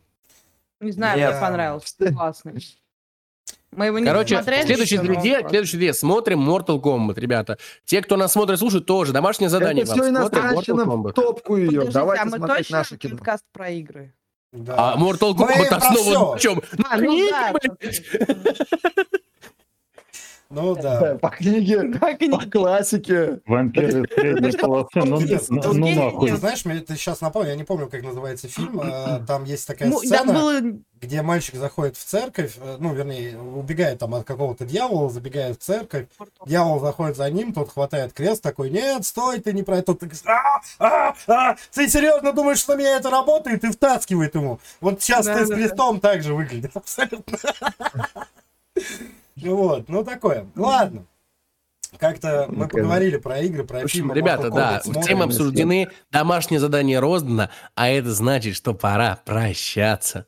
[0.80, 1.32] Не знаю, Нет.
[1.32, 1.96] мне понравился.
[2.14, 2.66] Классный.
[3.72, 4.66] Мы его не Короче, в среде, он в
[5.48, 7.60] следующей среде смотрим Mortal Kombat, ребята.
[7.86, 9.14] Те, кто нас смотрит, слушают, тоже.
[9.14, 10.00] Домашнее задание Это вам.
[10.02, 11.12] все иностранщина в Kombat.
[11.14, 11.68] топку ее.
[11.68, 13.18] Подождите, Давайте а мы смотреть точно наше кино.
[13.18, 14.14] подкаст про игры?
[14.52, 14.94] Да.
[14.94, 16.34] А Mortal Мы Kombat про основан всё.
[16.34, 16.62] на чем?
[16.90, 17.54] А, ну да.
[20.52, 21.16] Ну да.
[21.22, 23.40] По книге, по классике.
[23.46, 26.32] Вампиры средней полосы, ну, ну, ну нахуй.
[26.32, 28.82] Ты знаешь, мне ты сейчас напомнил, я не помню, как называется фильм.
[28.82, 30.60] э, Там есть такая Ну, сцена, было...
[31.00, 35.64] где мальчик заходит в церковь, э, ну, вернее, убегает там от какого-то дьявола, забегает в
[35.64, 36.08] церковь.
[36.48, 39.94] Дьявол заходит за ним, тот хватает крест, такой, нет, стой, ты не про это.
[39.94, 43.64] Такой, «А, а, а, ты серьезно думаешь, что у меня это работает?
[43.64, 44.60] И втаскивает ему.
[44.82, 47.38] Вот сейчас Да, ты с да, крестом так же выглядит, абсолютно.
[49.44, 50.48] Вот, ну такое.
[50.56, 51.06] Ладно.
[51.98, 54.14] Как-то мы поговорили про игры, про В общем, фильмы.
[54.16, 60.28] ребята, да, темы обсуждены, домашнее задание роздано, а это значит, что пора прощаться.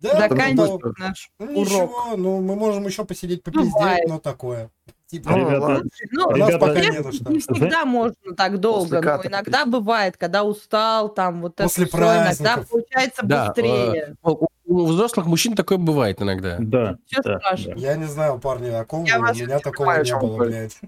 [0.00, 1.56] Да, Заканчивать ну, наш ну, урок.
[1.66, 4.04] ничего, ну мы можем еще посидеть попиздеть, Бывает.
[4.08, 4.70] но такое.
[5.08, 5.82] Типа, Ну, Ребята.
[6.12, 7.32] Ну, у нас Ребята, пока не- не на что.
[7.32, 12.06] не всегда можно так долго, но иногда бывает, когда устал, там вот После это всё,
[12.06, 14.16] иногда получается Да, быстрее.
[14.22, 16.56] У, у взрослых мужчин такое бывает иногда.
[16.60, 17.72] Да, да, страшно.
[17.76, 20.46] Я не знаю, парни, о ком Я вы, у меня такого понимаю, не было, вы.
[20.46, 20.78] блядь.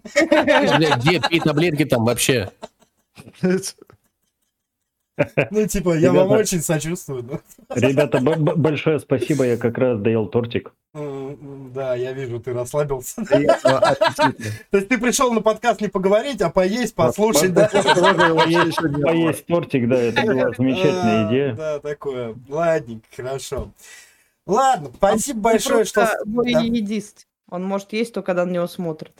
[0.79, 2.51] Бля, где пей таблетки там вообще?
[5.51, 7.23] Ну, типа, я вам очень сочувствую.
[7.25, 7.41] но-
[7.77, 10.73] Ребята, большое спасибо, я как раз доел тортик.
[10.95, 13.23] М, Да, я вижу, ты расслабился.
[13.27, 17.69] То есть ты пришел на подкаст не поговорить, а поесть, послушать, да?
[17.69, 21.55] Поесть тортик, да, это была замечательная идея.
[21.55, 22.35] Да, такое.
[22.49, 23.71] Ладненько, хорошо.
[24.47, 26.09] Ладно, спасибо большое, что...
[26.43, 27.27] едист.
[27.51, 29.13] Он может есть только, когда на него смотрят.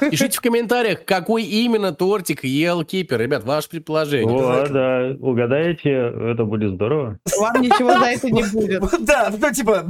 [0.00, 3.20] Пишите в комментариях, какой именно тортик ел Кипер.
[3.20, 4.36] Ребят, ваше предположение.
[4.36, 7.18] О, да, угадаете, это будет здорово.
[7.38, 8.82] Вам ничего за это не будет.
[9.02, 9.84] Да, ну типа,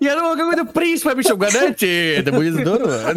[0.00, 1.36] Я думал, какой-то приз пообещал.
[1.36, 3.14] Угадайте, это будет здорово.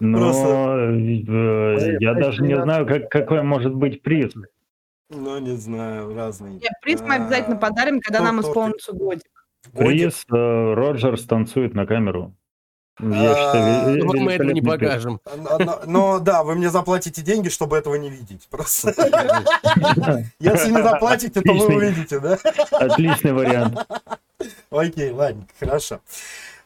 [0.00, 4.32] Но э, я даже не знаю, как, какой может быть приз.
[5.10, 6.54] ну не знаю, разные.
[6.54, 9.30] Нет, приз мы обязательно подарим, когда нам исполнится годик.
[9.72, 9.88] Годик.
[9.88, 12.34] Приз э, Роджерс танцует на камеру.
[13.02, 14.80] Я А, считаю, ве- Вот мы этого не великолепный приз.
[14.80, 15.20] покажем.
[15.36, 18.46] Но, но- но да, вы мне заплатите деньги, чтобы этого не видеть.
[18.50, 18.94] Просто.
[20.38, 22.38] Если не заплатите, то вы увидите, да?
[22.72, 23.78] Отличный вариант.
[24.70, 26.00] Окей, ладно, хорошо.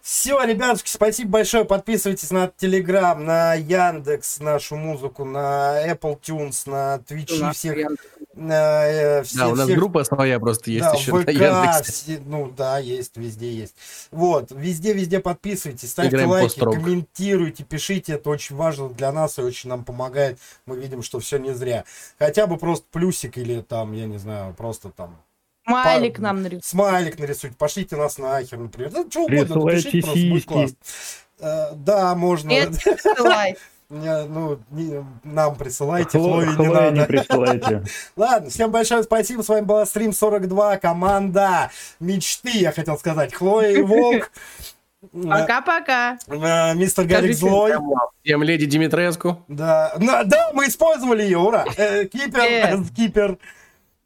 [0.05, 1.65] Все, ребятушки, спасибо большое.
[1.65, 7.89] Подписывайтесь на Телеграм, на Яндекс, нашу музыку, на Apple Tunes, на Твичи, нас всех.
[8.35, 11.29] на, э, все- Да, у нас всех- группа своя просто есть да, еще на ВК,
[11.31, 11.93] Яндексе.
[11.93, 13.75] все- ну да, есть, везде есть.
[14.11, 16.75] Вот, везде-везде подписывайтесь, ставьте Играем лайки, пост-рок.
[16.75, 20.39] комментируйте, пишите, это очень важно для нас и очень нам помогает.
[20.67, 21.85] Мы видим, что все не зря.
[22.19, 25.17] Хотя бы просто плюсик или там, я не знаю, просто там
[25.67, 26.63] Смайлик Пар- нам нарисуй.
[26.65, 28.91] смайлик нарисуйте, пошлите нас нахер, например.
[28.93, 30.77] Ну, что угодно, напишите, просто будет классно.
[31.41, 32.49] Э, да, можно.
[33.91, 37.07] Нет, ну, не- нам присылайте, Хло- Хлое не Хлоя не надо.
[37.07, 37.85] присылайте.
[38.17, 39.43] Ладно, всем большое спасибо.
[39.43, 41.71] С вами была Стрим 42, команда
[42.01, 43.35] мечты, я хотел сказать.
[43.35, 44.31] Хлоя и Волк.
[45.13, 46.19] Пока-пока.
[46.27, 47.75] э, Мистер Гарик Злой.
[48.25, 49.45] Всем леди Димитреску.
[49.49, 51.67] Да, да, мы использовали ее, ура.
[51.77, 52.83] Э, Кипер.
[52.97, 53.39] Кипер.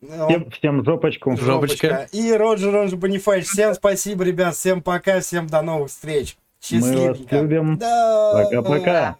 [0.02, 1.36] Э, Всем, всем жопочку.
[1.36, 2.08] Жопочка.
[2.12, 3.46] И Роджер Ронжи Бонифач.
[3.46, 4.54] Всем спасибо, ребят.
[4.54, 6.36] Всем пока, всем до новых встреч.
[6.70, 7.78] Мы вас любим.
[7.78, 8.32] Да.
[8.44, 9.16] Пока-пока.